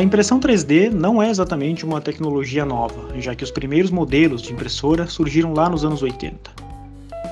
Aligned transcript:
A 0.00 0.02
impressão 0.02 0.40
3D 0.40 0.90
não 0.90 1.22
é 1.22 1.28
exatamente 1.28 1.84
uma 1.84 2.00
tecnologia 2.00 2.64
nova, 2.64 3.20
já 3.20 3.34
que 3.34 3.44
os 3.44 3.50
primeiros 3.50 3.90
modelos 3.90 4.40
de 4.40 4.50
impressora 4.50 5.06
surgiram 5.06 5.52
lá 5.52 5.68
nos 5.68 5.84
anos 5.84 6.02
80. 6.02 6.50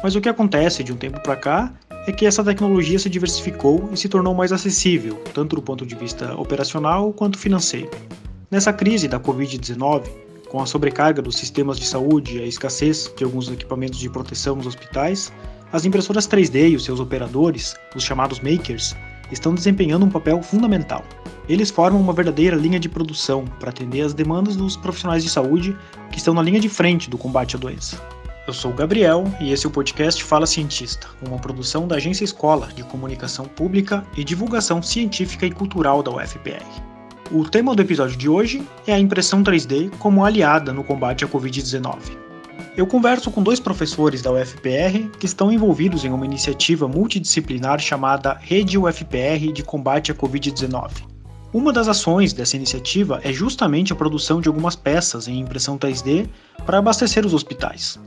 Mas 0.03 0.15
o 0.15 0.21
que 0.21 0.29
acontece 0.29 0.85
de 0.85 0.93
um 0.93 0.97
tempo 0.97 1.19
para 1.21 1.35
cá 1.35 1.73
é 2.07 2.13
que 2.13 2.27
essa 2.27 2.45
tecnologia 2.45 2.99
se 2.99 3.09
diversificou 3.09 3.89
e 3.91 3.97
se 3.97 4.07
tornou 4.07 4.35
mais 4.35 4.53
acessível, 4.53 5.15
tanto 5.33 5.57
do 5.57 5.63
ponto 5.63 5.87
de 5.87 5.95
vista 5.95 6.35
operacional 6.35 7.11
quanto 7.11 7.39
financeiro. 7.39 7.91
Nessa 8.51 8.71
crise 8.71 9.09
da 9.09 9.19
Covid-19, 9.19 10.03
com 10.51 10.61
a 10.61 10.67
sobrecarga 10.67 11.23
dos 11.23 11.37
sistemas 11.37 11.79
de 11.79 11.87
saúde 11.87 12.37
e 12.37 12.43
a 12.43 12.47
escassez 12.47 13.11
de 13.17 13.25
alguns 13.25 13.51
equipamentos 13.51 13.99
de 13.99 14.11
proteção 14.11 14.57
nos 14.57 14.67
hospitais, 14.67 15.33
as 15.73 15.87
impressoras 15.87 16.29
3D 16.29 16.73
e 16.73 16.77
os 16.77 16.85
seus 16.85 17.01
operadores, 17.01 17.75
os 17.97 18.05
chamados 18.05 18.41
makers, 18.41 18.95
estão 19.31 19.55
desempenhando 19.55 20.05
um 20.05 20.11
papel 20.11 20.43
fundamental. 20.43 21.05
Eles 21.49 21.71
formam 21.71 22.01
uma 22.01 22.13
verdadeira 22.13 22.55
linha 22.55 22.79
de 22.79 22.89
produção 22.89 23.45
para 23.59 23.71
atender 23.71 24.03
às 24.03 24.13
demandas 24.13 24.57
dos 24.57 24.77
profissionais 24.77 25.25
de 25.25 25.31
saúde 25.31 25.77
que 26.11 26.19
estão 26.19 26.35
na 26.35 26.43
linha 26.43 26.61
de 26.61 26.69
frente 26.69 27.09
do 27.09 27.17
combate 27.17 27.57
à 27.57 27.59
doença. 27.59 28.01
Eu 28.47 28.53
sou 28.53 28.71
o 28.71 28.75
Gabriel 28.75 29.25
e 29.41 29.53
esse 29.53 29.67
é 29.67 29.69
o 29.69 29.73
podcast 29.73 30.25
Fala 30.25 30.47
Cientista, 30.47 31.07
uma 31.27 31.39
produção 31.39 31.87
da 31.87 31.97
Agência 31.97 32.25
Escola 32.25 32.69
de 32.75 32.83
Comunicação 32.83 33.45
Pública 33.47 34.05
e 34.17 34.25
Divulgação 34.25 34.83
Científica 34.83 35.45
e 35.45 35.51
Cultural 35.51 36.03
da 36.03 36.11
UFPR. 36.11 36.65
O 37.31 37.45
tema 37.45 37.75
do 37.75 37.83
episódio 37.83 38.17
de 38.17 38.27
hoje 38.27 38.67
é 38.87 38.95
a 38.95 38.99
impressão 38.99 39.43
3D 39.43 39.91
como 39.99 40.25
aliada 40.25 40.73
no 40.73 40.83
combate 40.83 41.27
à 41.27 41.29
Covid-19. 41.29 42.28
Eu 42.77 42.87
converso 42.87 43.31
com 43.31 43.43
dois 43.43 43.59
professores 43.59 44.23
da 44.23 44.33
UFPR 44.33 45.09
que 45.19 45.27
estão 45.27 45.51
envolvidos 45.51 46.05
em 46.05 46.11
uma 46.11 46.25
iniciativa 46.25 46.87
multidisciplinar 46.87 47.81
chamada 47.81 48.39
Rede 48.41 48.79
UFPR 48.79 49.53
de 49.53 49.63
Combate 49.65 50.13
à 50.13 50.15
Covid-19. 50.15 50.91
Uma 51.53 51.73
das 51.73 51.89
ações 51.89 52.33
dessa 52.33 52.57
iniciativa 52.57 53.21
é 53.25 53.33
justamente 53.33 53.93
a 53.93 53.97
produção 53.97 54.41
de 54.41 54.49
algumas 54.49 54.77
peças 54.77 55.27
em 55.27 55.41
impressão 55.41 55.79
3D 55.79 56.29
para 56.67 56.79
abastecer 56.79 57.25
os 57.25 57.33
hospitais. 57.33 57.99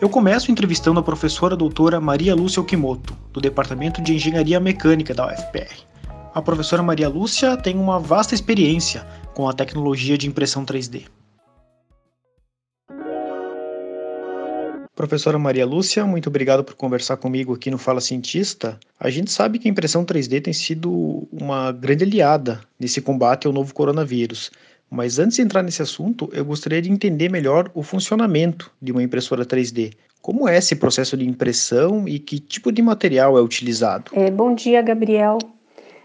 Eu 0.00 0.08
começo 0.08 0.50
entrevistando 0.50 1.00
a 1.00 1.02
professora 1.02 1.56
doutora 1.56 2.00
Maria 2.00 2.34
Lúcia 2.34 2.62
Okimoto, 2.62 3.16
do 3.32 3.40
Departamento 3.40 4.00
de 4.00 4.14
Engenharia 4.14 4.60
Mecânica 4.60 5.12
da 5.12 5.26
UFPR. 5.26 5.84
A 6.34 6.40
professora 6.40 6.82
Maria 6.82 7.08
Lúcia 7.08 7.56
tem 7.56 7.76
uma 7.76 7.98
vasta 7.98 8.34
experiência 8.34 9.06
com 9.34 9.48
a 9.48 9.52
tecnologia 9.52 10.16
de 10.16 10.26
impressão 10.26 10.64
3D. 10.64 11.04
Professora 14.94 15.36
Maria 15.40 15.66
Lúcia, 15.66 16.06
muito 16.06 16.28
obrigado 16.28 16.62
por 16.62 16.76
conversar 16.76 17.16
comigo 17.16 17.52
aqui 17.52 17.68
no 17.68 17.78
Fala 17.78 18.00
Cientista. 18.00 18.78
A 18.98 19.10
gente 19.10 19.32
sabe 19.32 19.58
que 19.58 19.66
a 19.66 19.70
impressão 19.70 20.04
3D 20.04 20.40
tem 20.40 20.52
sido 20.52 21.26
uma 21.32 21.72
grande 21.72 22.04
aliada 22.04 22.60
nesse 22.78 23.00
combate 23.00 23.48
ao 23.48 23.52
novo 23.52 23.74
coronavírus. 23.74 24.52
Mas 24.88 25.18
antes 25.18 25.36
de 25.36 25.42
entrar 25.42 25.64
nesse 25.64 25.82
assunto, 25.82 26.30
eu 26.32 26.44
gostaria 26.44 26.80
de 26.80 26.92
entender 26.92 27.28
melhor 27.28 27.68
o 27.74 27.82
funcionamento 27.82 28.70
de 28.80 28.92
uma 28.92 29.02
impressora 29.02 29.44
3D. 29.44 29.94
Como 30.22 30.48
é 30.48 30.56
esse 30.56 30.76
processo 30.76 31.16
de 31.16 31.26
impressão 31.26 32.08
e 32.08 32.20
que 32.20 32.38
tipo 32.38 32.70
de 32.70 32.80
material 32.80 33.36
é 33.36 33.42
utilizado? 33.42 34.12
É, 34.14 34.30
bom 34.30 34.54
dia, 34.54 34.80
Gabriel. 34.80 35.38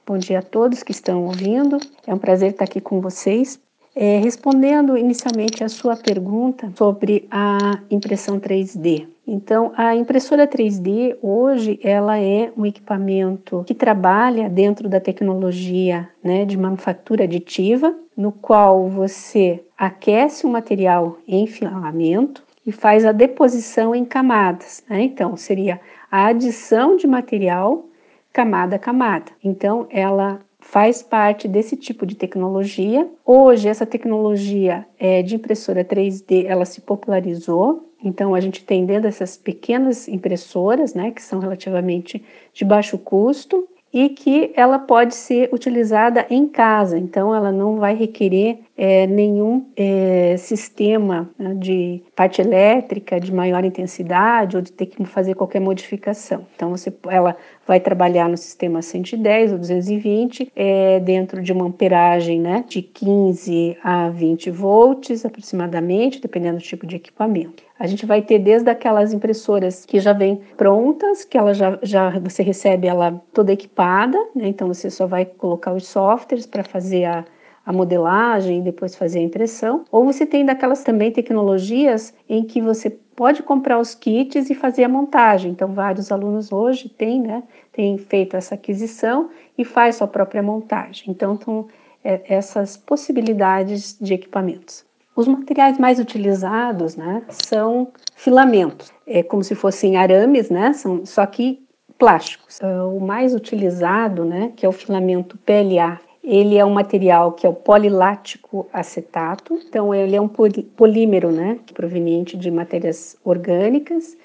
Bom 0.03 0.17
dia 0.17 0.39
a 0.39 0.41
todos 0.41 0.81
que 0.81 0.91
estão 0.91 1.25
ouvindo. 1.25 1.77
É 2.07 2.13
um 2.13 2.17
prazer 2.17 2.49
estar 2.49 2.63
aqui 2.63 2.81
com 2.81 2.99
vocês. 2.99 3.59
É, 4.02 4.17
respondendo 4.17 4.97
inicialmente 4.97 5.61
a 5.61 5.67
sua 5.67 5.94
pergunta 5.97 6.72
sobre 6.78 7.28
a 7.30 7.81
impressão 7.92 8.39
3D. 8.39 9.06
Então, 9.28 9.73
a 9.75 9.94
impressora 9.94 10.47
3D 10.47 11.18
hoje 11.22 11.78
ela 11.84 12.18
é 12.18 12.50
um 12.56 12.66
equipamento 12.66 13.62
que 13.68 13.73
trabalha 13.73 14.50
dentro 14.50 14.88
da 14.88 15.01
tecnologia 15.01 16.07
né, 16.23 16.46
de 16.46 16.57
manufatura 16.57 17.25
aditiva, 17.25 17.94
no 18.16 18.31
qual 18.31 18.88
você 18.88 19.62
aquece 19.78 20.46
o 20.46 20.50
material 20.50 21.18
em 21.28 21.46
filamento 21.46 22.41
e 22.66 22.72
faz 22.72 23.06
a 23.06 23.12
deposição 23.12 23.94
em 23.94 24.06
camadas. 24.06 24.81
Né? 24.90 25.02
Então, 25.02 25.35
seria 25.35 25.78
a 26.09 26.28
adição 26.28 26.96
de 26.96 27.06
material 27.06 27.84
camada 28.31 28.78
a 28.78 28.79
camada. 28.79 29.34
Então, 29.44 29.88
ela 29.90 30.40
faz 30.69 31.02
parte 31.02 31.47
desse 31.47 31.75
tipo 31.75 32.06
de 32.06 32.16
tecnologia. 32.16 33.09
Hoje 33.25 33.68
essa 33.68 33.88
tecnologia 33.88 34.85
é, 35.00 35.24
de 35.24 35.35
impressora 35.35 35.84
3D 35.84 36.46
ela 36.46 36.63
se 36.63 36.81
popularizou. 36.81 37.91
Então 38.03 38.35
a 38.35 38.40
gente 38.40 38.63
tem 38.63 38.85
dentro 38.85 39.03
dessas 39.03 39.35
pequenas 39.35 40.08
impressoras, 40.08 40.94
né, 40.94 41.12
que 41.12 41.22
são 41.22 41.40
relativamente 41.40 42.24
de 42.53 42.63
baixo 42.63 42.97
custo 43.00 43.68
e 43.94 44.09
que 44.09 44.51
ela 44.55 44.79
pode 44.79 45.16
ser 45.16 45.50
utilizada 45.51 46.25
em 46.29 46.47
casa. 46.47 46.97
Então 46.97 47.33
ela 47.33 47.51
não 47.51 47.77
vai 47.77 47.95
requerer 47.95 48.59
é, 48.77 49.07
nenhum 49.07 49.66
é, 49.75 50.35
sistema 50.38 51.29
né, 51.38 51.53
de 51.55 52.01
parte 52.16 52.41
elétrica 52.41 53.19
de 53.19 53.33
maior 53.33 53.63
intensidade 53.66 54.55
ou 54.55 54.61
de 54.61 54.72
ter 54.72 54.85
que 54.85 55.03
fazer 55.05 55.35
qualquer 55.35 55.59
modificação. 55.59 56.45
Então 56.55 56.69
você, 56.69 56.94
ela 57.07 57.35
vai 57.67 57.79
trabalhar 57.79 58.29
no 58.29 58.38
sistema 58.38 58.81
110 58.81 59.53
ou 59.53 59.57
220, 59.57 60.51
é, 60.55 60.99
dentro 60.99 61.41
de 61.41 61.51
uma 61.51 61.66
amperagem 61.66 62.39
né, 62.39 62.63
de 62.67 62.81
15 62.81 63.78
a 63.83 64.09
20 64.09 64.49
volts 64.51 65.25
aproximadamente, 65.25 66.22
dependendo 66.22 66.57
do 66.57 66.63
tipo 66.63 66.85
de 66.85 66.95
equipamento. 66.95 67.69
A 67.79 67.88
gente 67.88 68.06
vai 68.06 68.22
ter 68.22 68.40
desde 68.40 68.69
aquelas 68.69 69.13
impressoras 69.13 69.85
que 69.85 70.00
já 70.00 70.13
vêm 70.13 70.41
prontas, 70.57 71.23
que 71.23 71.38
ela 71.38 71.53
já, 71.53 71.79
já 71.81 72.19
você 72.19 72.44
recebe 72.44 72.88
ela 72.88 73.22
toda 73.34 73.53
equipada, 73.53 74.17
né, 74.35 74.50
então 74.50 74.67
você 74.67 74.90
só 74.90 75.07
vai 75.07 75.25
colocar 75.25 75.73
os 75.73 75.88
softwares 75.88 76.45
para 76.45 76.63
fazer 76.63 77.06
a 77.06 77.25
a 77.69 77.72
modelagem 77.72 78.57
e 78.57 78.62
depois 78.63 78.95
fazer 78.95 79.19
a 79.19 79.22
impressão, 79.22 79.85
ou 79.91 80.03
você 80.03 80.25
tem 80.25 80.44
daquelas 80.44 80.81
também 80.84 81.12
tecnologias 81.12 82.12
em 82.28 82.44
que 82.44 82.59
você 82.59 82.90
pode 82.90 83.44
comprar 83.44 83.78
os 83.78 83.94
kits 83.94 84.50
e 84.50 84.56
fazer 84.56 84.85
a 84.85 84.90
montagem. 84.90 85.51
Então, 85.51 85.72
vários 85.72 86.11
alunos 86.11 86.51
hoje 86.51 86.90
têm, 86.90 87.22
né, 87.22 87.44
têm 87.72 87.96
feito 88.00 88.35
essa 88.35 88.56
aquisição 88.56 89.29
e 89.56 89.63
faz 89.63 89.97
sua 89.97 90.07
própria 90.07 90.41
montagem. 90.41 91.11
Então, 91.11 91.35
estão 91.35 91.67
é, 92.03 92.22
essas 92.25 92.75
possibilidades 92.75 93.96
de 94.01 94.16
equipamentos. 94.16 94.88
Os 95.19 95.28
materiais 95.28 95.78
mais 95.78 96.00
utilizados, 96.00 96.96
né, 96.96 97.22
são 97.28 97.90
filamentos, 98.16 98.90
é 99.06 99.22
como 99.22 99.44
se 99.44 99.53
fossem 99.53 99.97
arames, 99.97 100.50
né, 100.50 100.72
são, 100.72 101.06
só 101.06 101.25
que 101.25 101.62
plásticos. 101.97 102.57
Uh, 102.59 102.96
o 102.96 103.02
mais 103.02 103.35
utilizado, 103.35 104.24
né, 104.24 104.53
que 104.56 104.66
é 104.66 104.69
o 104.69 104.72
filamento 104.72 105.38
PLA 105.40 106.00
ele 106.24 106.58
é 106.58 106.63
um 106.63 106.69
material 106.69 107.34
que 107.34 107.46
é 107.46 107.50
o 107.50 107.53
polilático 107.53 108.68
acetato, 108.72 109.59
então 109.68 109.94
ele 109.94 110.16
é 110.16 110.22
um 110.22 110.28
polímero, 110.28 111.31
né, 111.31 111.59
proveniente 111.74 112.38
de 112.38 112.50
matérias 112.52 113.18
orgânicas 113.24 114.16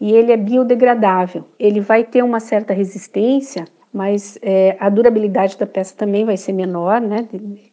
e 0.00 0.12
ele 0.12 0.32
é 0.32 0.36
biodegradável. 0.36 1.44
Ele 1.58 1.80
vai 1.80 2.02
ter 2.02 2.24
uma 2.24 2.40
certa 2.40 2.72
resistência, 2.72 3.66
mas 3.92 4.38
é, 4.42 4.76
a 4.78 4.88
durabilidade 4.88 5.58
da 5.58 5.66
peça 5.66 5.94
também 5.96 6.24
vai 6.24 6.36
ser 6.36 6.52
menor, 6.52 7.00
né, 7.00 7.28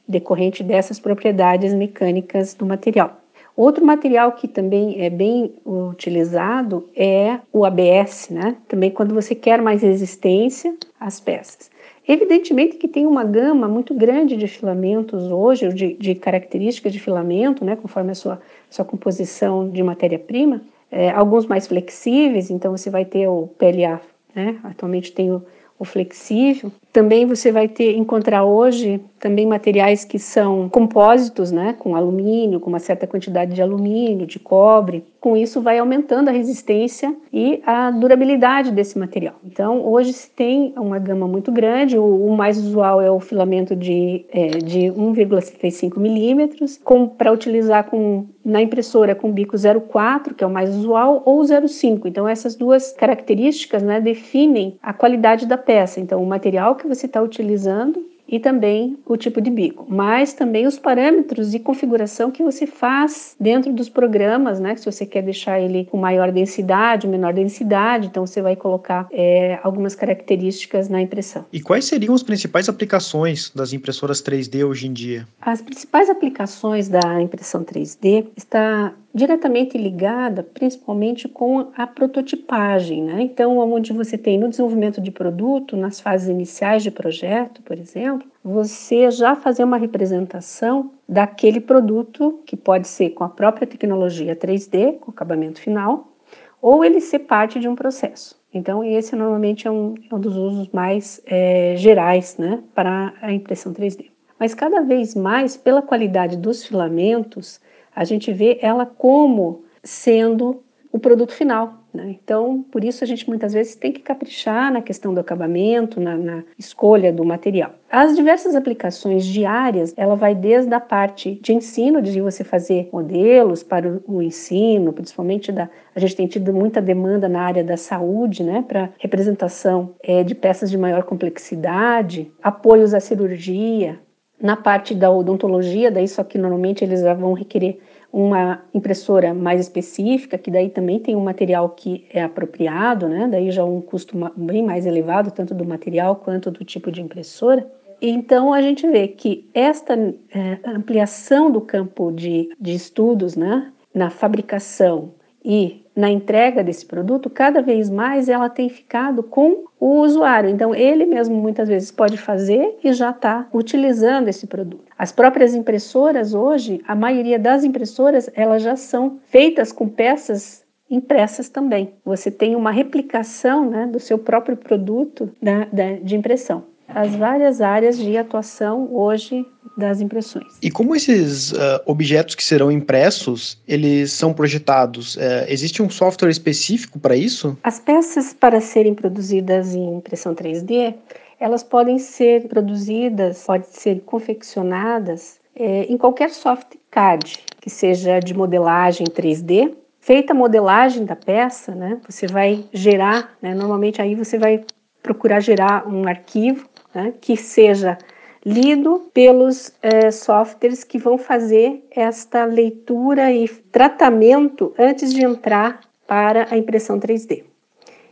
decorrente 0.07 0.63
dessas 0.63 0.99
propriedades 0.99 1.73
mecânicas 1.73 2.53
do 2.53 2.65
material. 2.65 3.21
Outro 3.55 3.83
material 3.83 4.33
que 4.33 4.47
também 4.47 5.01
é 5.03 5.09
bem 5.09 5.51
utilizado 5.65 6.87
é 6.95 7.39
o 7.51 7.65
ABS, 7.65 8.29
né? 8.29 8.55
Também 8.67 8.91
quando 8.91 9.15
você 9.15 9.33
quer 9.33 9.59
mais 9.63 9.81
resistência 9.81 10.75
às 10.99 11.19
peças. 11.19 11.71
Evidentemente 12.07 12.77
que 12.77 12.87
tem 12.87 13.07
uma 13.07 13.23
gama 13.23 13.67
muito 13.67 13.95
grande 13.95 14.37
de 14.37 14.47
filamentos 14.47 15.31
hoje, 15.31 15.67
de, 15.73 15.93
de 15.95 16.13
características 16.13 16.93
de 16.93 16.99
filamento, 16.99 17.65
né, 17.65 17.75
conforme 17.75 18.11
a 18.11 18.15
sua, 18.15 18.39
sua 18.69 18.85
composição 18.85 19.67
de 19.67 19.81
matéria-prima, 19.81 20.61
é, 20.89 21.09
alguns 21.09 21.45
mais 21.47 21.67
flexíveis, 21.67 22.49
então 22.49 22.71
você 22.71 22.89
vai 22.89 23.03
ter 23.03 23.27
o 23.27 23.49
PLA, 23.57 23.99
né, 24.33 24.57
atualmente 24.63 25.11
tem 25.11 25.31
o, 25.31 25.43
o 25.79 25.85
flexível. 25.85 26.71
Também 26.97 27.27
você 27.27 27.51
vai 27.51 27.67
ter 27.67 27.95
encontrar 27.95 28.43
hoje 28.43 28.99
também 29.19 29.45
materiais 29.45 30.03
que 30.03 30.17
são 30.17 30.69
compósitos, 30.69 31.51
né, 31.51 31.75
com 31.77 31.95
alumínio, 31.95 32.59
com 32.59 32.69
uma 32.69 32.79
certa 32.79 33.05
quantidade 33.05 33.53
de 33.53 33.61
alumínio, 33.61 34.25
de 34.25 34.39
cobre. 34.39 35.03
Com 35.19 35.35
isso 35.35 35.61
vai 35.61 35.77
aumentando 35.79 36.29
a 36.29 36.31
resistência 36.31 37.15
e 37.33 37.61
a 37.65 37.91
durabilidade 37.91 38.71
desse 38.71 38.97
material. 38.97 39.35
Então 39.43 39.85
hoje 39.85 40.13
se 40.13 40.29
tem 40.29 40.73
uma 40.77 40.99
gama 40.99 41.27
muito 41.27 41.51
grande. 41.51 41.97
O, 41.97 42.25
o 42.27 42.35
mais 42.35 42.57
usual 42.57 43.01
é 43.01 43.11
o 43.11 43.19
filamento 43.19 43.75
de, 43.75 44.25
é, 44.31 44.47
de 44.49 44.91
1,75 44.91 45.99
milímetros, 45.99 46.79
para 47.17 47.31
utilizar 47.31 47.85
com 47.85 48.25
na 48.45 48.61
impressora 48.61 49.13
com 49.13 49.29
bico 49.29 49.57
04, 49.91 50.33
que 50.33 50.41
é 50.41 50.47
o 50.47 50.49
mais 50.49 50.73
usual, 50.73 51.21
ou 51.25 51.43
05. 51.43 52.07
Então 52.07 52.25
essas 52.25 52.55
duas 52.55 52.93
características 52.93 53.83
né, 53.83 53.99
definem 53.99 54.77
a 54.81 54.93
qualidade 54.93 55.45
da 55.45 55.57
peça. 55.57 55.99
Então 55.99 56.23
o 56.23 56.25
material 56.25 56.75
que 56.75 56.86
você 56.87 57.05
está 57.05 57.21
utilizando 57.21 58.05
e 58.27 58.39
também 58.39 58.97
o 59.05 59.15
tipo 59.15 59.39
de 59.39 59.49
bico, 59.49 59.85
mas 59.87 60.33
também 60.33 60.67
os 60.67 60.77
parâmetros 60.77 61.51
de 61.51 61.59
configuração 61.59 62.29
que 62.29 62.43
você 62.43 62.67
faz 62.67 63.35
dentro 63.39 63.71
dos 63.71 63.87
programas, 63.87 64.59
né? 64.59 64.75
Se 64.75 64.85
você 64.85 65.05
quer 65.05 65.21
deixar 65.23 65.59
ele 65.59 65.85
com 65.85 65.97
maior 65.97 66.31
densidade, 66.31 67.07
menor 67.07 67.33
densidade, 67.33 68.07
então 68.07 68.25
você 68.25 68.41
vai 68.41 68.55
colocar 68.55 69.07
é, 69.11 69.59
algumas 69.63 69.95
características 69.95 70.89
na 70.89 71.01
impressão. 71.01 71.45
E 71.53 71.61
quais 71.61 71.85
seriam 71.85 72.13
as 72.13 72.23
principais 72.23 72.67
aplicações 72.67 73.49
das 73.55 73.71
impressoras 73.71 74.21
3D 74.21 74.65
hoje 74.65 74.87
em 74.87 74.93
dia? 74.93 75.27
As 75.41 75.61
principais 75.61 76.09
aplicações 76.09 76.89
da 76.89 77.21
impressão 77.21 77.63
3D 77.63 78.25
está 78.35 78.93
diretamente 79.17 79.77
ligada 79.77 80.43
principalmente 80.43 81.27
com 81.27 81.71
a 81.75 81.87
prototipagem, 81.87 83.03
né? 83.03 83.21
Então, 83.21 83.57
onde 83.57 83.91
você 83.91 84.15
tem 84.15 84.37
no 84.37 84.47
desenvolvimento 84.47 85.01
de 85.01 85.09
produto, 85.09 85.75
nas 85.75 85.99
fases 85.99 86.29
iniciais 86.29 86.83
de 86.83 86.91
projeto, 86.91 87.61
por 87.63 87.77
exemplo, 87.79 88.27
você 88.43 89.09
já 89.09 89.35
fazer 89.35 89.63
uma 89.63 89.77
representação 89.77 90.91
daquele 91.09 91.59
produto 91.59 92.41
que 92.45 92.55
pode 92.55 92.87
ser 92.87 93.09
com 93.09 93.23
a 93.23 93.29
própria 93.29 93.65
tecnologia 93.65 94.35
3D, 94.35 94.99
com 94.99 95.09
acabamento 95.09 95.59
final, 95.59 96.13
ou 96.61 96.85
ele 96.85 97.01
ser 97.01 97.19
parte 97.19 97.59
de 97.59 97.67
um 97.67 97.75
processo. 97.75 98.39
Então, 98.53 98.83
esse 98.83 99.15
normalmente 99.15 99.67
é 99.67 99.71
um, 99.71 99.95
é 100.09 100.13
um 100.13 100.19
dos 100.19 100.37
usos 100.37 100.69
mais 100.69 101.19
é, 101.25 101.73
gerais 101.75 102.37
né, 102.37 102.61
para 102.75 103.13
a 103.19 103.33
impressão 103.33 103.73
3D. 103.73 104.11
Mas 104.39 104.53
cada 104.53 104.81
vez 104.81 105.15
mais, 105.15 105.57
pela 105.57 105.81
qualidade 105.81 106.37
dos 106.37 106.63
filamentos, 106.63 107.59
a 107.97 108.03
gente 108.03 108.31
vê 108.31 108.59
ela 108.61 108.85
como 108.85 109.63
sendo 109.83 110.63
o 110.91 110.99
produto 110.99 111.33
final. 111.33 111.79
Né? 111.91 112.15
Então, 112.23 112.63
por 112.71 112.83
isso 112.83 113.03
a 113.03 113.07
gente 113.07 113.27
muitas 113.27 113.53
vezes 113.53 113.73
tem 113.73 113.91
que 113.91 114.01
caprichar 114.01 114.71
na 114.71 114.83
questão 114.83 115.15
do 115.15 115.19
acabamento, 115.19 115.99
na, 115.99 116.15
na, 116.15 116.43
escolha 116.59 117.11
do 117.11 117.25
material. 117.25 117.71
As 117.89 118.15
diversas 118.15 118.55
aplicações 118.55 119.25
diárias, 119.25 119.95
ela 119.97 120.15
vai 120.15 120.35
desde 120.35 120.71
a 120.75 120.79
parte 120.79 121.39
de 121.41 121.53
ensino, 121.53 121.99
de 121.99 122.21
você 122.21 122.43
fazer 122.43 122.87
modelos 122.93 123.63
para 123.63 123.99
o, 124.05 124.21
ensino, 124.21 124.93
principalmente 124.93 125.51
da, 125.51 125.67
a 125.95 125.99
gente 125.99 126.15
tem 126.15 126.27
tido 126.27 126.53
muita 126.53 126.79
demanda 126.79 127.27
na 127.27 127.41
área 127.41 127.63
da 127.63 127.77
saúde, 127.77 128.43
né, 128.43 128.63
para 128.67 128.91
representação 128.99 129.95
é, 130.03 130.23
de 130.23 130.35
peças 130.35 130.69
de 130.69 130.77
maior 130.77 131.01
complexidade, 131.01 132.31
apoios 132.43 132.93
à 132.93 132.99
cirurgia, 132.99 133.97
na 134.39 134.55
parte 134.55 134.93
da 134.93 135.09
odontologia, 135.09 135.89
daí 135.89 136.07
só 136.07 136.23
que 136.23 136.37
normalmente 136.37 136.83
eles 136.83 137.01
já 137.01 137.13
vão 137.13 137.33
requerer 137.33 137.79
uma 138.11 138.61
impressora 138.73 139.33
mais 139.33 139.61
específica, 139.61 140.37
que 140.37 140.49
daí 140.49 140.69
também 140.69 140.99
tem 140.99 141.15
um 141.15 141.23
material 141.23 141.69
que 141.69 142.05
é 142.11 142.23
apropriado, 142.23 143.07
né? 143.07 143.27
Daí 143.29 143.51
já 143.51 143.63
um 143.63 143.81
custo 143.81 144.17
bem 144.35 144.63
mais 144.63 144.85
elevado, 144.85 145.31
tanto 145.31 145.53
do 145.53 145.65
material 145.65 146.15
quanto 146.15 146.49
do 146.49 146.63
tipo 146.63 146.91
de 146.91 147.01
impressora. 147.01 147.69
Então 148.01 148.53
a 148.53 148.61
gente 148.61 148.87
vê 148.87 149.07
que 149.07 149.49
esta 149.53 149.93
é, 149.93 150.59
ampliação 150.65 151.51
do 151.51 151.61
campo 151.61 152.11
de, 152.11 152.49
de 152.59 152.73
estudos, 152.75 153.35
né, 153.35 153.71
na 153.93 154.09
fabricação 154.09 155.13
e 155.43 155.83
na 155.95 156.09
entrega 156.09 156.63
desse 156.63 156.85
produto, 156.85 157.29
cada 157.29 157.61
vez 157.61 157.89
mais 157.89 158.29
ela 158.29 158.49
tem 158.49 158.69
ficado 158.69 159.23
com 159.23 159.65
o 159.79 160.01
usuário. 160.01 160.49
Então, 160.49 160.75
ele 160.75 161.05
mesmo 161.05 161.35
muitas 161.35 161.67
vezes 161.67 161.91
pode 161.91 162.17
fazer 162.17 162.77
e 162.83 162.93
já 162.93 163.09
está 163.09 163.47
utilizando 163.51 164.27
esse 164.27 164.45
produto. 164.45 164.85
As 164.97 165.11
próprias 165.11 165.55
impressoras 165.55 166.33
hoje, 166.33 166.81
a 166.87 166.95
maioria 166.95 167.39
das 167.39 167.63
impressoras, 167.63 168.29
elas 168.35 168.61
já 168.61 168.75
são 168.75 169.19
feitas 169.27 169.71
com 169.71 169.89
peças 169.89 170.63
impressas 170.89 171.49
também. 171.49 171.93
Você 172.05 172.29
tem 172.29 172.55
uma 172.55 172.71
replicação 172.71 173.69
né, 173.69 173.87
do 173.87 173.99
seu 173.99 174.17
próprio 174.19 174.55
produto 174.55 175.29
da, 175.41 175.65
da, 175.65 175.93
de 175.93 176.15
impressão 176.15 176.63
as 176.87 177.15
várias 177.15 177.61
áreas 177.61 177.97
de 177.97 178.17
atuação 178.17 178.87
hoje 178.91 179.45
das 179.77 180.01
impressões. 180.01 180.57
E 180.61 180.71
como 180.71 180.95
esses 180.95 181.51
uh, 181.51 181.81
objetos 181.85 182.33
que 182.33 182.43
serão 182.43 182.71
impressos, 182.71 183.61
eles 183.67 184.11
são 184.11 184.33
projetados? 184.33 185.15
Uh, 185.15 185.45
existe 185.47 185.83
um 185.83 185.89
software 185.89 186.29
específico 186.29 186.97
para 186.99 187.15
isso? 187.15 187.57
As 187.63 187.79
peças 187.79 188.33
para 188.33 188.59
serem 188.59 188.95
produzidas 188.95 189.75
em 189.75 189.97
impressão 189.97 190.33
3D, 190.33 190.95
elas 191.39 191.61
podem 191.61 191.99
ser 191.99 192.47
produzidas, 192.47 193.43
podem 193.45 193.67
ser 193.69 194.01
confeccionadas 194.05 195.39
é, 195.55 195.83
em 195.83 195.97
qualquer 195.97 196.31
software 196.31 196.79
CAD, 196.89 197.39
que 197.61 197.69
seja 197.69 198.19
de 198.19 198.33
modelagem 198.33 199.05
3D. 199.07 199.73
Feita 199.99 200.33
a 200.33 200.35
modelagem 200.35 201.05
da 201.05 201.15
peça, 201.15 201.75
né, 201.75 201.99
você 202.07 202.27
vai 202.27 202.63
gerar, 202.71 203.35
né, 203.41 203.53
normalmente 203.53 204.01
aí 204.01 204.15
você 204.15 204.37
vai 204.37 204.63
procurar 205.03 205.39
gerar 205.41 205.87
um 205.87 206.07
arquivo 206.07 206.67
né, 206.97 207.13
que 207.21 207.37
seja 207.37 207.95
lido 208.43 209.09
pelos 209.13 209.71
é, 209.83 210.09
softwares 210.09 210.83
que 210.83 210.97
vão 210.97 211.17
fazer 211.17 211.83
esta 211.91 212.43
leitura 212.45 213.31
e 213.31 213.47
tratamento 213.47 214.73
antes 214.79 215.13
de 215.13 215.23
entrar 215.23 215.81
para 216.07 216.47
a 216.49 216.57
impressão 216.57 216.99
3D. 216.99 217.43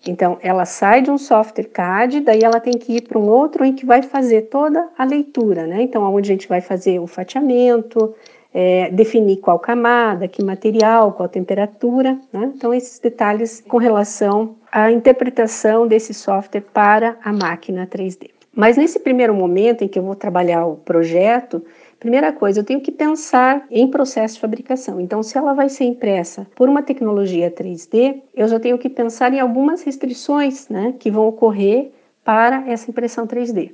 Então, 0.08 0.38
ela 0.44 0.66
sai 0.66 1.02
de 1.02 1.10
um 1.10 1.18
software 1.18 1.66
CAD, 1.66 2.20
daí 2.22 2.42
ela 2.44 2.60
tem 2.60 2.74
que 2.74 2.98
ir 2.98 3.02
para 3.08 3.18
um 3.18 3.28
outro 3.28 3.66
em 3.66 3.74
que 3.74 3.88
vai 3.88 4.04
fazer 4.04 4.44
toda 4.44 4.88
a 4.96 5.04
leitura, 5.04 5.66
né? 5.66 5.82
Então, 5.82 6.04
onde 6.14 6.30
a 6.30 6.36
gente 6.36 6.48
vai 6.48 6.62
fazer 6.62 7.00
o 7.00 7.08
fatiamento, 7.08 8.14
é, 8.54 8.92
definir 8.92 9.38
qual 9.38 9.58
camada, 9.58 10.28
que 10.28 10.44
material, 10.44 11.14
qual 11.14 11.28
temperatura, 11.28 12.20
né? 12.32 12.52
Então, 12.56 12.72
esses 12.72 13.00
detalhes 13.00 13.64
com 13.68 13.78
relação 13.78 14.56
à 14.72 14.92
interpretação 14.92 15.88
desse 15.88 16.14
software 16.14 16.62
para 16.62 17.18
a 17.24 17.34
máquina 17.34 17.88
3D. 17.88 18.35
Mas 18.56 18.78
nesse 18.78 19.00
primeiro 19.00 19.34
momento 19.34 19.84
em 19.84 19.88
que 19.88 20.00
eu 20.00 20.04
vou 20.04 20.16
trabalhar 20.16 20.66
o 20.66 20.78
projeto, 20.78 21.62
primeira 22.00 22.32
coisa, 22.32 22.62
eu 22.62 22.64
tenho 22.64 22.80
que 22.80 22.92
pensar 22.92 23.66
em 23.70 23.90
processo 23.90 24.36
de 24.36 24.40
fabricação. 24.40 25.02
Então, 25.02 25.22
se 25.22 25.38
ela 25.38 25.54
vai 25.54 25.68
ser 25.68 25.84
impressa 25.84 26.48
por 26.56 26.70
uma 26.70 26.82
tecnologia 26.82 27.52
3D, 27.52 28.22
eu 28.34 28.48
já 28.48 28.60
tenho 28.60 28.78
que 28.78 28.90
pensar 28.90 29.34
em 29.34 29.40
algumas 29.40 29.84
restrições 29.84 30.70
né, 30.70 30.94
que 30.98 31.12
vão 31.12 31.28
ocorrer 31.28 31.92
para 32.24 32.64
essa 32.68 32.90
impressão 32.90 33.28
3D. 33.28 33.72